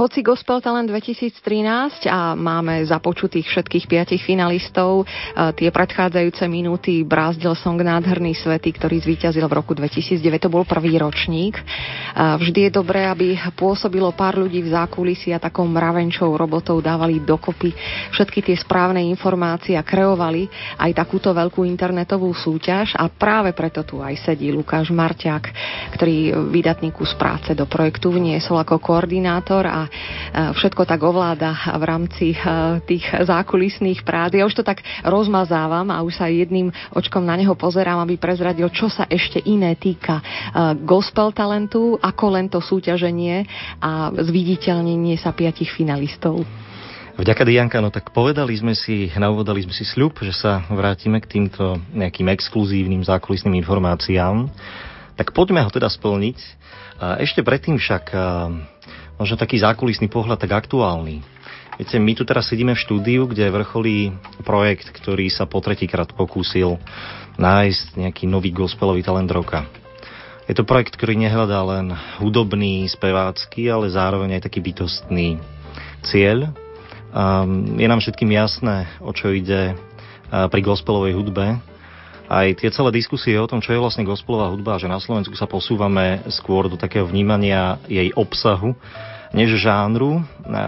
[0.00, 7.52] Hoci Gospel Talent 2013 a máme započutých všetkých piatich finalistov, e, tie predchádzajúce minúty brázdil
[7.52, 11.60] song Nádherný svety, ktorý zvíťazil v roku 2009, to bol prvý ročník.
[11.60, 11.64] E,
[12.16, 17.76] vždy je dobré, aby pôsobilo pár ľudí v zákulisí a takou mravenčou robotou dávali dokopy
[18.16, 20.48] všetky tie správne informácie a kreovali
[20.80, 25.44] aj takúto veľkú internetovú súťaž a práve preto tu aj sedí Lukáš Marťák,
[25.92, 29.89] ktorý vydatný kus práce do projektu vniesol ako koordinátor a
[30.34, 32.26] všetko tak ovláda v rámci
[32.86, 34.34] tých zákulisných prác.
[34.34, 38.70] Ja už to tak rozmazávam a už sa jedným očkom na neho pozerám, aby prezradil,
[38.72, 40.22] čo sa ešte iné týka
[40.86, 43.44] gospel talentu, ako len to súťaženie
[43.82, 46.42] a zviditeľnenie sa piatich finalistov.
[47.20, 51.28] Vďaka Dianka, no tak povedali sme si, nauvodali sme si sľub, že sa vrátime k
[51.28, 54.48] týmto nejakým exkluzívnym zákulisným informáciám.
[55.20, 56.38] Tak poďme ho teda splniť.
[57.20, 58.08] Ešte predtým však
[59.20, 61.20] možno taký zákulisný pohľad, tak aktuálny.
[61.76, 64.16] Viete, my tu teraz sedíme v štúdiu, kde vrcholí
[64.48, 66.80] projekt, ktorý sa po tretíkrát pokúsil
[67.36, 69.68] nájsť nejaký nový gospelový talent roka.
[70.48, 75.38] Je to projekt, ktorý nehľadá len hudobný, spevácky, ale zároveň aj taký bytostný
[76.02, 76.50] cieľ.
[77.12, 81.60] Um, je nám všetkým jasné, o čo ide uh, pri gospelovej hudbe.
[82.30, 85.50] Aj tie celé diskusie o tom, čo je vlastne gospelová hudba, že na Slovensku sa
[85.50, 88.74] posúvame skôr do takého vnímania jej obsahu,
[89.30, 90.22] než žánru,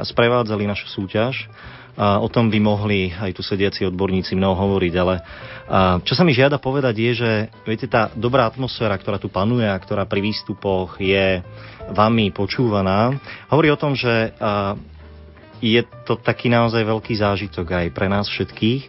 [0.06, 1.50] sprevádzali našu súťaž.
[1.98, 5.14] O tom by mohli aj tu sediaci odborníci mnoho hovoriť, ale
[6.08, 7.30] čo sa mi žiada povedať je, že
[7.68, 11.44] viete, tá dobrá atmosféra, ktorá tu panuje a ktorá pri výstupoch je
[11.92, 13.12] vami počúvaná,
[13.52, 14.32] hovorí o tom, že
[15.62, 18.82] je to taký naozaj veľký zážitok aj pre nás všetkých.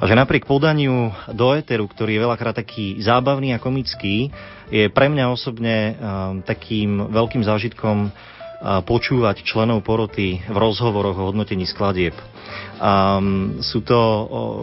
[0.00, 4.32] A že napriek podaniu do éteru, ktorý je veľakrát taký zábavný a komický,
[4.72, 5.96] je pre mňa osobne
[6.48, 8.08] takým veľkým zážitkom
[8.60, 12.12] počúvať členov poroty v rozhovoroch o hodnotení skladieb.
[12.76, 13.96] Um, sú to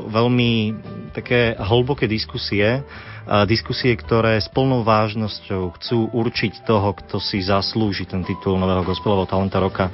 [0.09, 0.77] veľmi
[1.17, 2.85] také hlboké diskusie,
[3.27, 8.87] a diskusie, ktoré s plnou vážnosťou chcú určiť toho, kto si zaslúži ten titul nového
[8.87, 9.91] gospelového talenta roka,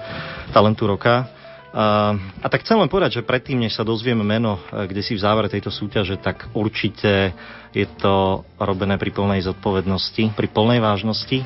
[0.54, 1.34] talentu roka.
[1.74, 5.18] A, a tak chcem len povedať, že predtým, než sa dozvieme meno, e, kde si
[5.18, 7.34] v závere tejto súťaže, tak určite
[7.74, 11.42] je to robené pri plnej zodpovednosti, pri plnej vážnosti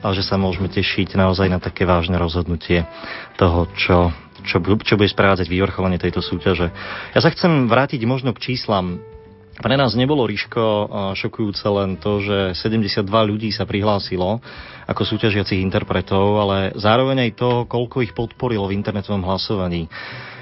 [0.00, 2.88] a že sa môžeme tešiť naozaj na také vážne rozhodnutie
[3.36, 4.12] toho, čo,
[4.44, 6.72] čo, čo bude sprevádzať vyvrcholenie tejto súťaže.
[7.12, 9.00] Ja sa chcem vrátiť možno k číslam
[9.60, 14.40] pre nás nebolo Ríško šokujúce len to, že 72 ľudí sa prihlásilo
[14.88, 19.84] ako súťažiacich interpretov, ale zároveň aj to, koľko ich podporilo v internetovom hlasovaní.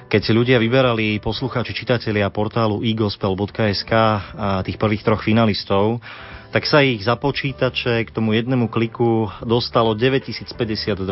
[0.08, 6.00] Keď si ľudia vyberali poslucháči čitatelia portálu egospel.sk a tých prvých troch finalistov,
[6.48, 11.04] tak sa ich za počítače k tomu jednému kliku dostalo 9052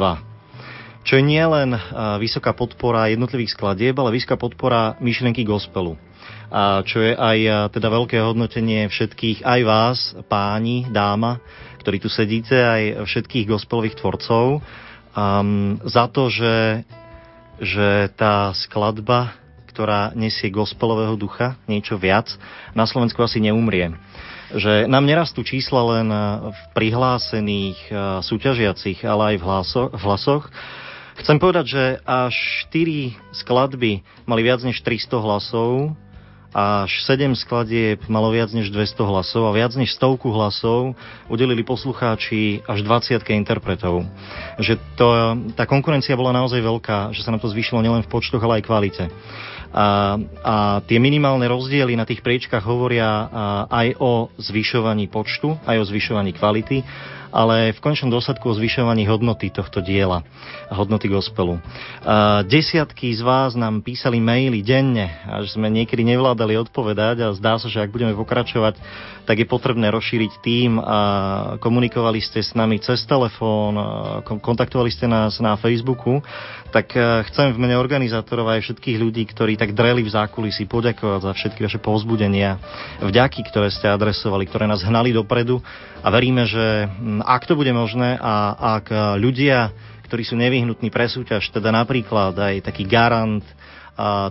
[1.06, 1.70] čo je nielen
[2.18, 5.94] vysoká podpora jednotlivých skladieb, ale vysoká podpora myšlenky gospelu.
[6.50, 11.38] A čo je aj teda veľké hodnotenie všetkých, aj vás, páni, dáma,
[11.78, 14.58] ktorí tu sedíte, aj všetkých gospelových tvorcov,
[15.14, 16.82] um, za to, že,
[17.60, 19.36] že tá skladba,
[19.72, 22.32] ktorá nesie gospelového ducha, niečo viac,
[22.72, 23.92] na Slovensku asi neumrie
[24.54, 26.08] že nám nerastú čísla len
[26.54, 27.90] v prihlásených
[28.22, 30.44] súťažiacich, ale aj v, hlaso, v hlasoch.
[31.18, 32.34] Chcem povedať, že až
[32.70, 35.96] 4 skladby mali viac než 300 hlasov,
[36.56, 40.96] až 7 skladieb malo viac než 200 hlasov a viac než stovku hlasov
[41.28, 44.08] udelili poslucháči až 20 interpretov.
[44.56, 45.06] Že to,
[45.52, 48.72] tá konkurencia bola naozaj veľká, že sa nám to zvýšilo nielen v počtoch, ale aj
[48.72, 49.04] kvalite.
[49.76, 50.54] A, a
[50.88, 53.28] tie minimálne rozdiely na tých priečkách hovoria
[53.68, 56.80] aj o zvyšovaní počtu, aj o zvyšovaní kvality
[57.36, 60.24] ale v končnom dôsledku o zvyšovaní hodnoty tohto diela,
[60.72, 61.60] hodnoty gospelu.
[62.48, 67.68] Desiatky z vás nám písali maily denne, až sme niekedy nevládali odpovedať a zdá sa,
[67.68, 68.80] že ak budeme pokračovať,
[69.28, 70.98] tak je potrebné rozšíriť tým a
[71.60, 73.76] komunikovali ste s nami cez telefón,
[74.24, 76.24] kontaktovali ste nás na Facebooku,
[76.72, 76.94] tak
[77.32, 81.60] chcem v mene organizátorov aj všetkých ľudí, ktorí tak dreli v zákulisí, poďakovať za všetky
[81.66, 82.56] vaše povzbudenia,
[83.02, 85.58] vďaky, ktoré ste adresovali, ktoré nás hnali dopredu
[86.06, 86.86] a veríme, že
[87.26, 89.74] ak to bude možné a ak ľudia,
[90.06, 93.42] ktorí sú nevyhnutní pre súťaž, teda napríklad aj taký garant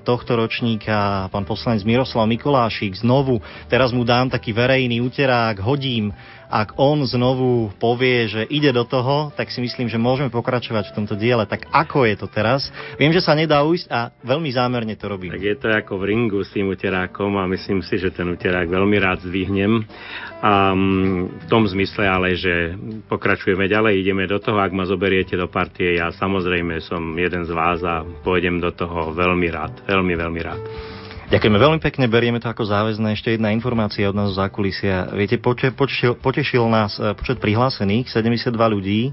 [0.07, 6.15] tohto ročníka, pán poslanec Miroslav Mikolášik, znovu, teraz mu dám taký verejný úterák, hodím
[6.49, 10.95] ak on znovu povie, že ide do toho, tak si myslím, že môžeme pokračovať v
[10.95, 11.43] tomto diele.
[11.49, 12.69] Tak ako je to teraz?
[12.95, 15.33] Viem, že sa nedá ujsť a veľmi zámerne to robím.
[15.33, 18.69] Tak je to ako v ringu s tým uterákom a myslím si, že ten uterák
[18.69, 19.85] veľmi rád zdvihnem.
[20.45, 22.77] A mm, v tom zmysle ale, že
[23.09, 27.51] pokračujeme ďalej, ideme do toho, ak ma zoberiete do partie, ja samozrejme som jeden z
[27.51, 30.63] vás a pôjdem do toho veľmi rád, veľmi, veľmi rád.
[31.25, 33.17] Ďakujeme veľmi pekne, berieme to ako záväzné.
[33.17, 35.09] Ešte jedna informácia od nás zákulisia.
[35.09, 39.09] Viete, poče, potešil, potešil nás e, počet prihlásených, 72 ľudí.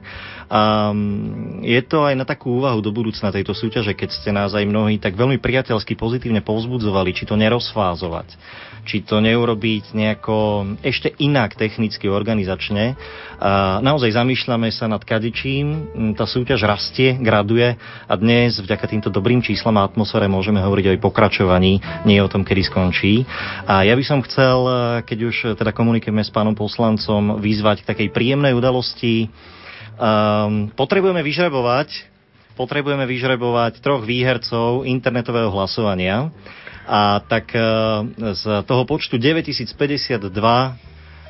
[0.53, 4.69] Um, je to aj na takú úvahu do budúcna tejto súťaže, keď ste nás aj
[4.69, 8.37] mnohí tak veľmi priateľsky pozitívne povzbudzovali, či to nerozfázovať
[8.83, 12.99] či to neurobiť nejako ešte inak technicky, organizačne.
[13.39, 15.87] A naozaj zamýšľame sa nad kadičím,
[16.19, 20.99] tá súťaž rastie, graduje a dnes vďaka týmto dobrým číslam a atmosfére môžeme hovoriť aj
[20.99, 23.23] o pokračovaní, nie o tom, kedy skončí.
[23.67, 24.67] A ja by som chcel,
[25.07, 29.31] keď už teda komunikujeme s pánom poslancom, vyzvať k takej príjemnej udalosti.
[29.93, 32.13] Um, potrebujeme vyžrebovať
[32.55, 36.31] potrebujeme vyžrebovať troch výhercov internetového hlasovania.
[36.83, 37.63] A tak e,
[38.35, 40.29] z toho počtu 9052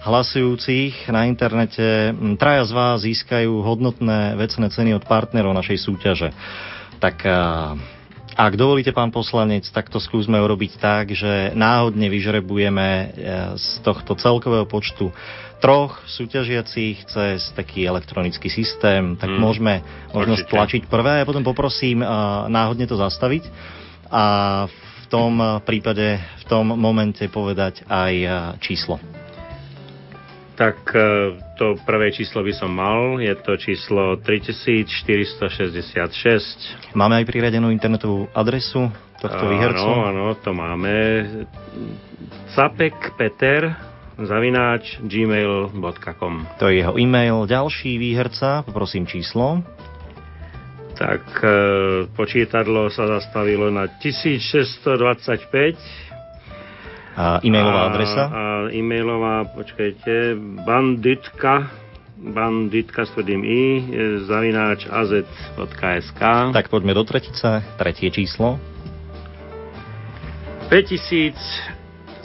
[0.03, 2.11] hlasujúcich na internete
[2.41, 6.29] traja z vás získajú hodnotné vecné ceny od partnerov našej súťaže.
[6.99, 7.31] Tak e,
[8.33, 13.07] ak dovolíte, pán poslanec, tak to skúsme urobiť tak, že náhodne vyžrebujeme e,
[13.61, 15.13] z tohto celkového počtu
[15.63, 19.39] troch súťažiacich cez taký elektronický systém, tak hmm.
[19.39, 19.75] môžeme
[20.11, 22.03] možno stlačiť prvé a potom poprosím
[22.51, 23.47] náhodne to zastaviť
[24.11, 24.25] a
[24.67, 28.99] v tom prípade, v tom momente povedať aj eh, číslo.
[30.63, 36.95] Tak eh, to prvé číslo by som mal, je to číslo 3466.
[36.95, 38.87] Máme aj priradenú internetovú adresu
[39.19, 39.83] tohto výhercu?
[39.83, 40.95] Áno, áno, to máme.
[42.55, 43.75] Capek Peter
[44.23, 47.43] zavináč gmail.com To je jeho e-mail.
[47.51, 49.67] Ďalší výherca, poprosím číslo
[51.03, 51.51] tak e,
[52.15, 56.12] počítadlo sa zastavilo na 1625.
[57.17, 58.25] A e-mailová adresa?
[58.33, 60.35] A e-mailová, počkajte,
[60.65, 61.69] banditka,
[62.17, 63.63] banditka s tvrdým i,
[64.25, 66.21] zavináč az.sk.
[66.57, 68.57] Tak poďme do tretice, tretie číslo.
[70.73, 72.25] 5017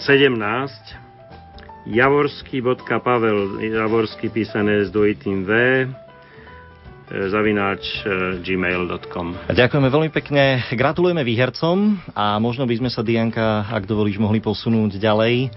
[1.87, 5.51] javorský.pavel, javorský písané s dvojitým V,
[7.07, 9.47] zavináč e, gmail.com.
[9.47, 14.99] Ďakujeme veľmi pekne, gratulujeme výhercom a možno by sme sa, Dianka, ak dovolíš, mohli posunúť
[14.99, 15.47] ďalej.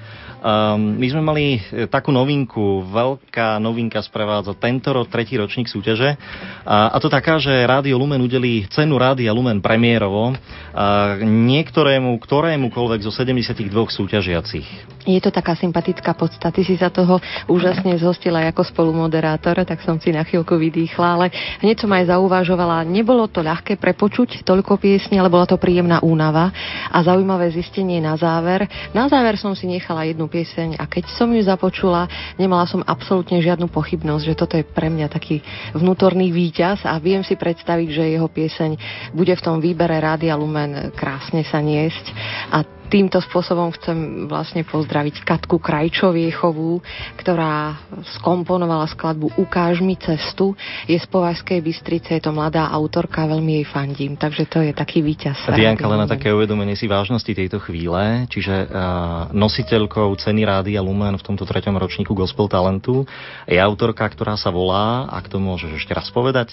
[0.41, 6.17] Um, my sme mali e, takú novinku, veľká novinka sprevádza tento rok, tretí ročník súťaže
[6.65, 10.33] a, a to taká, že Rádio Lumen udelí cenu Rádia Lumen premiérovo
[10.73, 14.65] a niektorému, ktorémukoľvek zo 72 súťažiacich.
[15.05, 16.53] Je to taká sympatická podsta.
[16.53, 21.27] Ty si sa toho úžasne zhostila ako spolumoderátor, tak som si na chvíľku vydýchla, ale
[21.61, 26.51] hneď som aj zauvažovala, nebolo to ľahké prepočuť toľko piesní, ale bola to príjemná únava
[26.89, 28.67] a zaujímavé zistenie na záver.
[28.97, 32.09] Na záver som si nechala jednu pieseň a keď som ju započula,
[32.41, 35.45] nemala som absolútne žiadnu pochybnosť, že toto je pre mňa taký
[35.77, 38.71] vnútorný výťaz a viem si predstaviť, že jeho pieseň
[39.15, 42.05] bude v tom výbere Rádia Lumen krásne sa niesť
[42.51, 46.83] a týmto spôsobom chcem vlastne pozdraviť Katku Krajčoviechovú,
[47.15, 47.79] ktorá
[48.19, 50.59] skomponovala skladbu Ukáž mi cestu.
[50.91, 55.07] Je z Považskej Bystrice, je to mladá autorka, veľmi jej fandím, takže to je taký
[55.07, 55.55] víťaz.
[55.55, 61.15] Dianka, len na také uvedomenie si vážnosti tejto chvíle, čiže uh, nositeľkou ceny Rádia Lumen
[61.15, 63.07] v tomto treťom ročníku Gospel Talentu
[63.47, 66.51] je autorka, ktorá sa volá, ak to môžeš ešte raz povedať?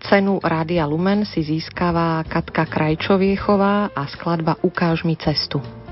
[0.00, 5.83] Cenu Rádia Lumen si získava Katka Krajčoviechová a skladba Ukáž mi cestu.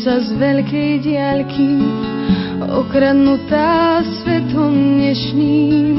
[0.00, 1.76] Princa z veľkej diaľky,
[2.72, 5.92] okradnutá svetom dnešným.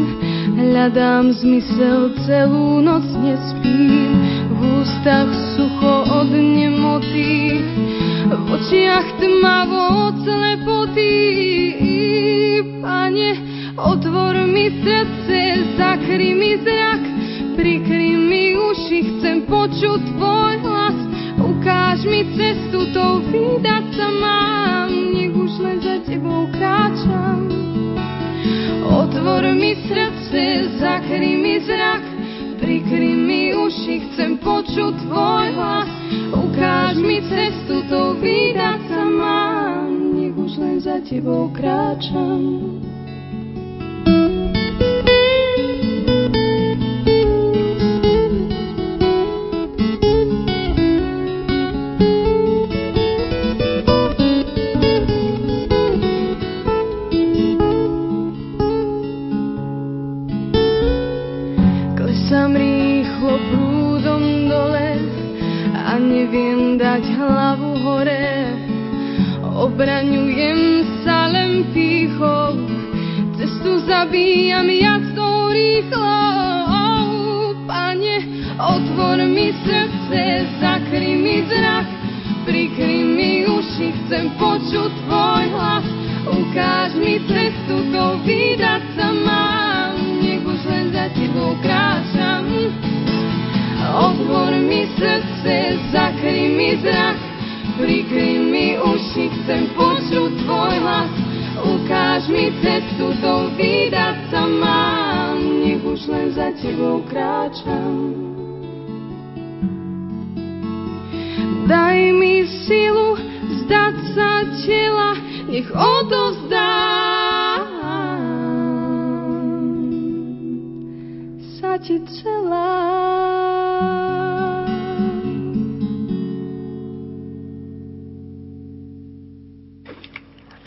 [0.58, 3.71] Hľadám zmysel, celú noc nespím,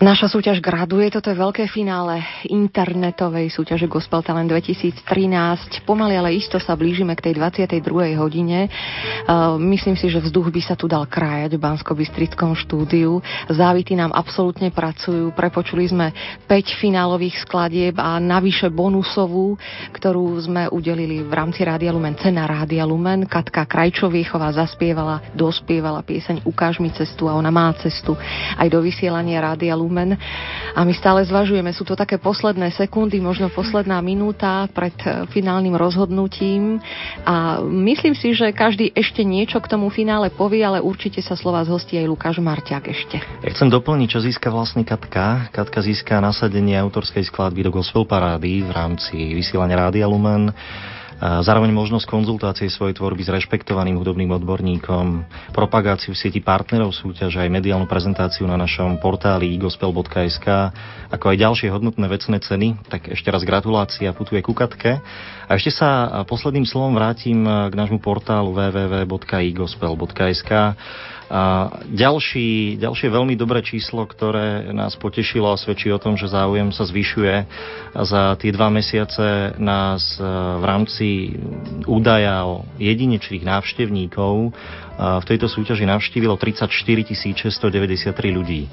[0.04, 2.20] Naša súťaž graduje, toto je veľké finále
[2.52, 5.00] internetovej súťaže Gospel Talent 2013.
[5.88, 8.12] Pomaly, ale isto sa blížime k tej 22.
[8.20, 8.68] hodine.
[9.24, 11.96] Uh, myslím si, že vzduch by sa tu dal krájať v bansko
[12.52, 13.24] štúdiu.
[13.48, 15.32] Závity nám absolútne pracujú.
[15.32, 16.12] Prepočuli sme
[16.52, 16.52] 5
[16.84, 19.56] finálových skladieb a navyše bonusovú,
[19.96, 22.12] ktorú sme udelili v rámci Rádia Lumen.
[22.20, 23.24] Cena Rádia Lumen.
[23.24, 28.12] Katka Krajčoviechová zaspievala, dospievala pieseň Ukáž mi cestu a ona má cestu
[28.60, 30.18] aj do vysielania Rádia Lumen Lumen.
[30.74, 35.78] A my stále zvažujeme, sú to také posledné sekundy, možno posledná minúta pred e, finálnym
[35.78, 36.82] rozhodnutím.
[37.22, 41.62] A myslím si, že každý ešte niečo k tomu finále povie, ale určite sa slova
[41.62, 43.22] zhostí aj Lukáš Marťák ešte.
[43.22, 45.54] Ja chcem doplniť, čo získa vlastne Katka.
[45.54, 50.50] Katka získa nasadenie autorskej skladby do Gospel Parády v rámci vysielania Rádia Lumen
[51.20, 55.24] zároveň možnosť konzultácie svojej tvorby s rešpektovaným hudobným odborníkom,
[55.54, 60.46] propagáciu v sieti partnerov súťaže, aj mediálnu prezentáciu na našom portáli gospel.sk,
[61.10, 64.98] ako aj ďalšie hodnotné vecné ceny, tak ešte raz gratulácia putuje ku Katke.
[65.44, 70.50] A ešte sa posledným slovom vrátim k nášmu portálu www.igospel.sk
[71.24, 76.68] a ďalší, ďalšie veľmi dobré číslo, ktoré nás potešilo a svedčí o tom, že záujem
[76.68, 77.34] sa zvyšuje.
[77.96, 80.24] Za tie dva mesiace nás e,
[80.60, 81.06] v rámci
[81.88, 84.52] údaja o jedinečných návštevníkov
[84.94, 88.70] v tejto súťaži navštívilo 34 693 ľudí.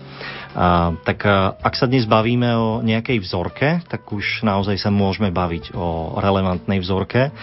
[0.54, 1.26] A, tak
[1.58, 6.78] ak sa dnes bavíme o nejakej vzorke, tak už naozaj sa môžeme baviť o relevantnej
[6.84, 7.34] vzorke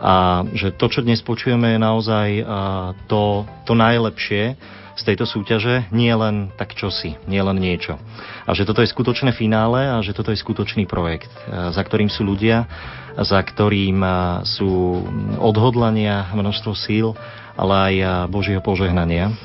[0.00, 2.28] a že to, čo dnes počujeme, je naozaj
[3.04, 4.56] to, to najlepšie
[5.00, 7.96] z tejto súťaže, nie len tak čosi, nie len niečo.
[8.44, 12.20] A že toto je skutočné finále a že toto je skutočný projekt, za ktorým sú
[12.20, 12.68] ľudia,
[13.16, 14.04] za ktorým
[14.44, 15.00] sú
[15.40, 17.16] odhodlania, množstvo síl,
[17.60, 17.94] ale aj
[18.32, 19.36] Božieho požehnania.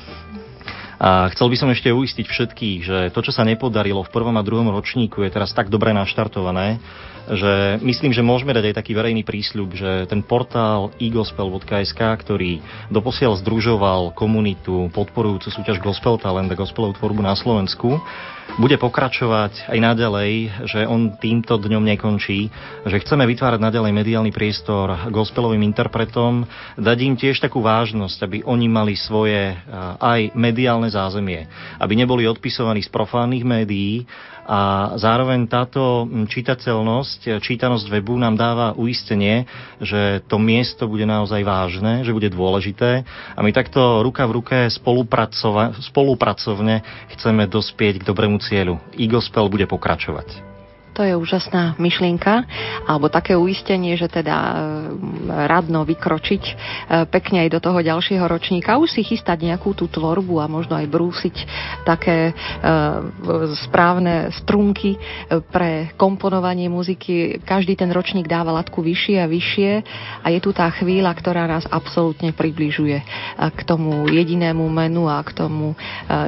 [0.96, 4.40] A chcel by som ešte uistiť všetkých, že to, čo sa nepodarilo v prvom a
[4.40, 6.80] druhom ročníku, je teraz tak dobre naštartované,
[7.28, 13.36] že myslím, že môžeme dať aj taký verejný prísľub, že ten portál egospel.sk, ktorý doposiaľ
[13.44, 18.00] združoval komunitu podporujúcu súťaž Gospel Talent a gospelovú tvorbu na Slovensku,
[18.56, 20.32] bude pokračovať aj naďalej,
[20.70, 22.48] že on týmto dňom nekončí,
[22.86, 26.46] že chceme vytvárať naďalej mediálny priestor gospelovým interpretom,
[26.78, 29.52] dať im tiež takú vážnosť, aby oni mali svoje
[30.00, 31.44] aj mediálne zázemie,
[31.76, 34.06] aby neboli odpisovaní z profánnych médií
[34.46, 39.42] a zároveň táto čitateľnosť, čítanosť webu nám dáva uistenie,
[39.82, 43.02] že to miesto bude naozaj vážne, že bude dôležité
[43.34, 44.56] a my takto ruka v ruke
[45.82, 46.86] spolupracovne
[47.18, 48.78] chceme dospieť k dobrému cieľu.
[48.94, 50.55] E-gospel bude pokračovať.
[50.96, 52.48] To je úžasná myšlienka,
[52.88, 54.54] alebo také uistenie, že teda e,
[55.44, 56.54] radno vykročiť e,
[57.12, 60.88] pekne aj do toho ďalšieho ročníka, už si chystať nejakú tú tvorbu a možno aj
[60.88, 61.36] brúsiť
[61.84, 62.34] také e,
[63.68, 64.96] správne strunky
[65.52, 67.44] pre komponovanie muziky.
[67.44, 69.70] Každý ten ročník dáva latku vyššie a vyššie
[70.24, 73.04] a je tu tá chvíľa, ktorá nás absolútne približuje
[73.36, 75.76] k tomu jedinému menu a k tomu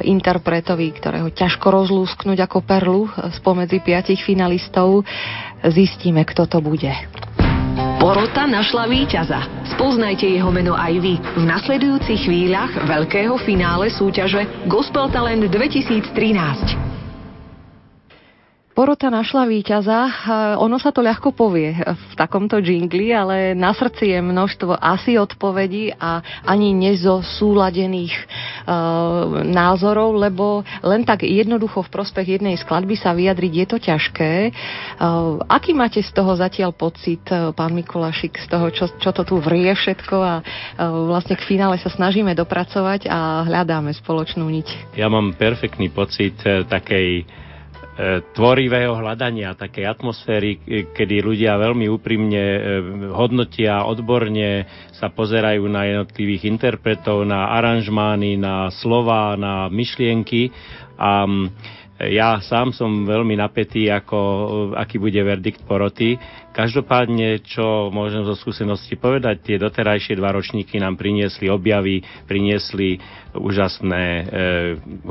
[0.05, 3.09] interpretovi, ktorého ťažko rozlúsknuť ako perlu
[3.39, 4.58] spomedzi piatich finalistov.
[5.63, 6.91] Zistíme, kto to bude.
[7.99, 9.43] Porota našla víťaza.
[9.75, 16.88] Spoznajte jeho meno aj vy v nasledujúcich chvíľach veľkého finále súťaže Gospel Talent 2013
[18.79, 20.07] porota našla víťaza.
[20.63, 25.91] Ono sa to ľahko povie v takomto džingli, ale na srdci je množstvo asi odpovedí
[25.99, 33.51] a ani nezosúladených uh, názorov, lebo len tak jednoducho v prospech jednej skladby sa vyjadriť
[33.51, 34.31] je to ťažké.
[34.47, 39.43] Uh, aký máte z toho zatiaľ pocit, pán Mikulašik, z toho, čo, čo to tu
[39.43, 40.43] vrie všetko a uh,
[41.11, 44.95] vlastne k finále sa snažíme dopracovať a hľadáme spoločnú niť?
[44.95, 47.48] Ja mám perfektný pocit takej E,
[48.31, 52.59] tvorivého hľadania, takej atmosféry, e, kedy ľudia veľmi úprimne e,
[53.11, 54.63] hodnotia, odborne
[54.95, 60.51] sa pozerajú na jednotlivých interpretov, na aranžmány, na slova, na myšlienky
[60.95, 61.27] a
[61.99, 64.19] ja sám som veľmi napätý, ako,
[64.71, 66.15] aký bude verdikt poroty.
[66.55, 73.03] Každopádne, čo môžem zo skúsenosti povedať, tie doterajšie dva ročníky nám priniesli objavy, priniesli
[73.35, 74.23] úžasné e,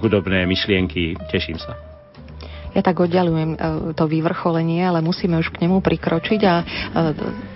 [0.01, 1.13] hudobné myšlienky.
[1.29, 1.88] Teším sa.
[2.79, 3.59] Ja tak oddialujem e,
[3.93, 6.65] to vyvrcholenie, ale musíme už k nemu prikročiť a e,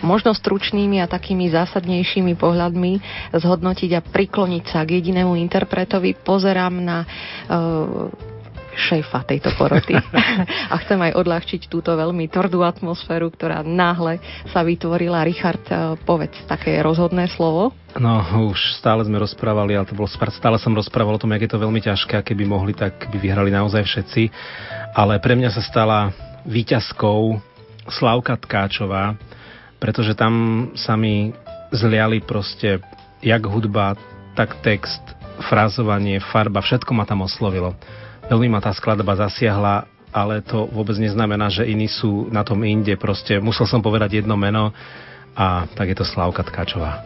[0.02, 2.92] možno stručnými a takými zásadnejšími pohľadmi
[3.30, 6.18] zhodnotiť a prikloniť sa k jedinému interpretovi.
[6.18, 7.06] Pozerám na e,
[8.74, 9.94] šéfa tejto poroty.
[10.72, 14.18] a chcem aj odľahčiť túto veľmi tvrdú atmosféru, ktorá náhle
[14.50, 15.24] sa vytvorila.
[15.24, 17.72] Richard, eh, povedz také rozhodné slovo.
[17.92, 21.52] No, už stále sme rozprávali, ale to bolo stále som rozprával o tom, jak je
[21.52, 24.22] to veľmi ťažké a keby mohli, tak by vyhrali naozaj všetci.
[24.96, 26.08] Ale pre mňa sa stala
[26.48, 27.36] výťazkou
[27.92, 29.12] Slavka Tkáčová,
[29.76, 31.36] pretože tam sa mi
[31.74, 32.80] zliali proste
[33.20, 33.94] jak hudba,
[34.32, 35.00] tak text,
[35.46, 37.76] frázovanie, farba, všetko ma tam oslovilo.
[38.32, 42.96] Veľmi ma tá skladba zasiahla, ale to vôbec neznamená, že iní sú na tom inde.
[42.96, 44.72] Proste musel som povedať jedno meno
[45.36, 47.04] a tak je to Slavka Tkačová.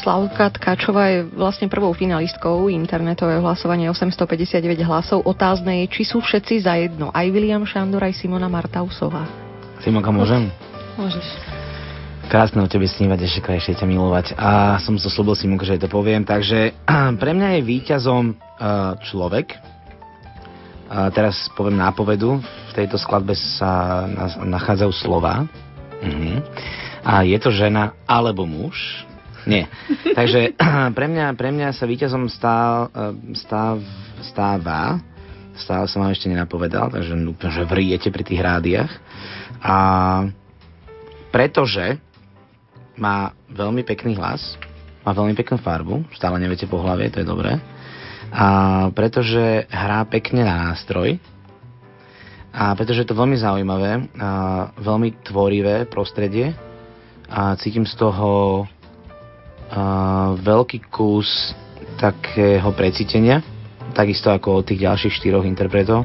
[0.00, 5.20] Slavka Tkačová je vlastne prvou finalistkou internetového hlasovania 859 hlasov.
[5.28, 7.12] Otázne je, či sú všetci za jedno.
[7.12, 9.28] Aj William Šandor, aj Simona Martausová.
[9.84, 10.48] Simonka, môžem?
[10.96, 11.28] Môžeš.
[12.32, 14.40] Krásne o tebe snívať, ešte krajšie ťa milovať.
[14.40, 16.24] A som slúbil Simonka, že to poviem.
[16.24, 16.72] Takže
[17.20, 19.71] pre mňa je víťazom uh, človek,
[20.92, 22.36] a teraz poviem nápovedu.
[22.68, 24.04] V tejto skladbe sa
[24.44, 25.48] nachádzajú slova.
[26.04, 26.44] Mhm.
[27.00, 28.76] A je to žena alebo muž.
[29.48, 29.72] Nie.
[30.18, 30.52] Takže
[30.96, 32.92] pre mňa, pre mňa sa víťazom stál,
[33.32, 33.80] stáv,
[34.20, 35.00] stáva,
[35.56, 38.92] stále som vám ešte nenapovedal, takže úplne, že vriete pri tých rádiách.
[39.64, 39.76] A
[41.32, 41.96] pretože
[43.00, 44.60] má veľmi pekný hlas,
[45.00, 47.56] má veľmi peknú farbu, stále neviete po hlave, to je dobré
[48.32, 48.48] a
[48.96, 51.20] pretože hrá pekne na nástroj
[52.52, 54.30] a pretože je to veľmi zaujímavé, a
[54.76, 56.52] veľmi tvorivé prostredie
[57.28, 58.64] a cítim z toho
[59.72, 61.56] a, veľký kus
[61.96, 63.40] takého precítenia,
[63.96, 66.04] takisto ako od tých ďalších štyroch interpretov.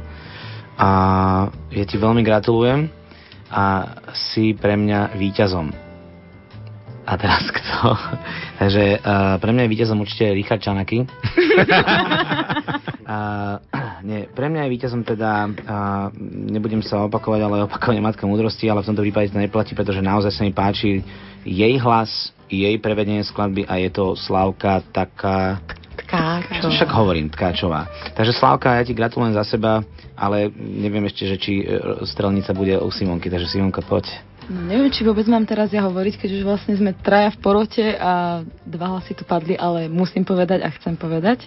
[0.77, 0.89] A
[1.71, 2.87] ja ti veľmi gratulujem
[3.51, 5.86] a si pre mňa víťazom.
[7.07, 7.95] A teraz kto?
[8.61, 11.07] Takže uh, pre mňa je víťazom určite Richard Čanaky.
[13.07, 13.55] uh,
[14.03, 16.11] nie, pre mňa je víťazom teda, uh,
[16.51, 20.35] nebudem sa opakovať, ale opakovanie Matka múdrosti, ale v tomto prípade to neplatí, pretože naozaj
[20.35, 20.99] sa mi páči
[21.47, 25.63] jej hlas, jej prevedenie skladby a je to Slavka taká...
[25.97, 26.71] Tkáčová.
[26.71, 27.89] Však hovorím, Tkáčová.
[28.13, 29.81] Takže Slavka, ja ti gratulujem za seba,
[30.13, 31.65] ale neviem ešte, že či e,
[32.05, 34.07] strelnica bude u Simonky, takže Simonka, poď.
[34.47, 37.83] No, neviem, či vôbec mám teraz ja hovoriť, keď už vlastne sme traja v porote
[37.83, 41.43] a dva hlasy tu padli, ale musím povedať a chcem povedať.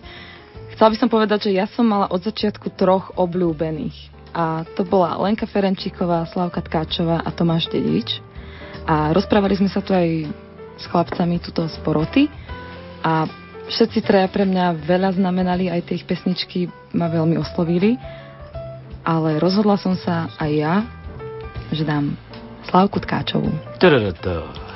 [0.77, 3.97] Chcela by som povedať, že ja som mala od začiatku troch obľúbených.
[4.37, 8.21] A to bola Lenka Ferenčíková, Slavka Tkáčová a Tomáš Dedič.
[8.85, 10.29] A rozprávali sme sa tu aj
[10.77, 12.29] s chlapcami tuto z poroty.
[13.01, 13.25] A
[13.65, 17.97] všetci traja pre mňa veľa znamenali, aj tie ich pesničky ma veľmi oslovili.
[19.09, 20.75] Ale rozhodla som sa aj ja,
[21.73, 22.13] že dám
[22.69, 23.49] Slavku Tkáčovú.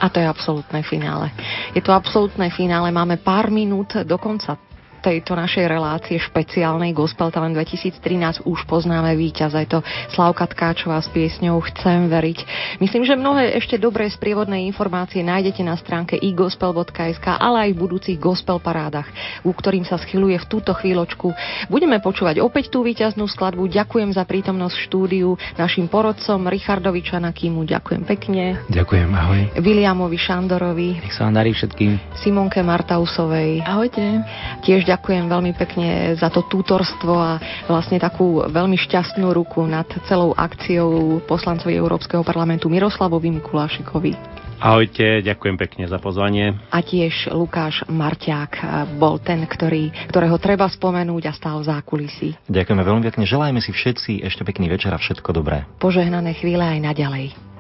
[0.01, 1.33] A to je absolútne finále.
[1.77, 2.89] Je to absolútne finále.
[2.93, 4.57] Máme pár minút do konca
[5.05, 9.61] tejto našej relácie špeciálnej Gospel Talent 2013 už poznáme víťaza.
[9.61, 9.81] Je to
[10.17, 12.39] Slavka Tkáčová s piesňou Chcem veriť.
[12.81, 18.17] Myslím, že mnohé ešte dobré sprievodné informácie nájdete na stránke igospel.sk, ale aj v budúcich
[18.17, 19.05] gospel parádach,
[19.45, 21.37] u ktorým sa schyluje v túto chvíľočku.
[21.69, 23.69] Budeme počúvať opäť tú víťaznú skladbu.
[23.69, 25.29] Ďakujem za prítomnosť v štúdiu
[25.61, 27.69] našim porodcom Richardovi Čanakimu.
[27.69, 28.57] Ďakujem pekne.
[28.73, 29.41] Ďakujem, ahoj.
[29.61, 31.05] Williamovi Šandorovi.
[31.05, 32.17] Nech sa vám darí všetkým.
[32.25, 33.61] Simonke Martausovej.
[33.69, 34.25] Ahojte.
[34.65, 40.37] Tiež ďakujem veľmi pekne za to tútorstvo a vlastne takú veľmi šťastnú ruku nad celou
[40.37, 44.35] akciou poslancovi Európskeho parlamentu Miroslavovi Mikulášikovi.
[44.65, 46.57] Ahojte, ďakujem pekne za pozvanie.
[46.73, 52.39] A tiež Lukáš Marťák bol ten, ktorý, ktorého treba spomenúť a stál za kulisy.
[52.49, 55.69] Ďakujeme veľmi pekne, želajme si všetci ešte pekný večer a všetko dobré.
[55.83, 57.54] Požehnané chvíle aj naďalej.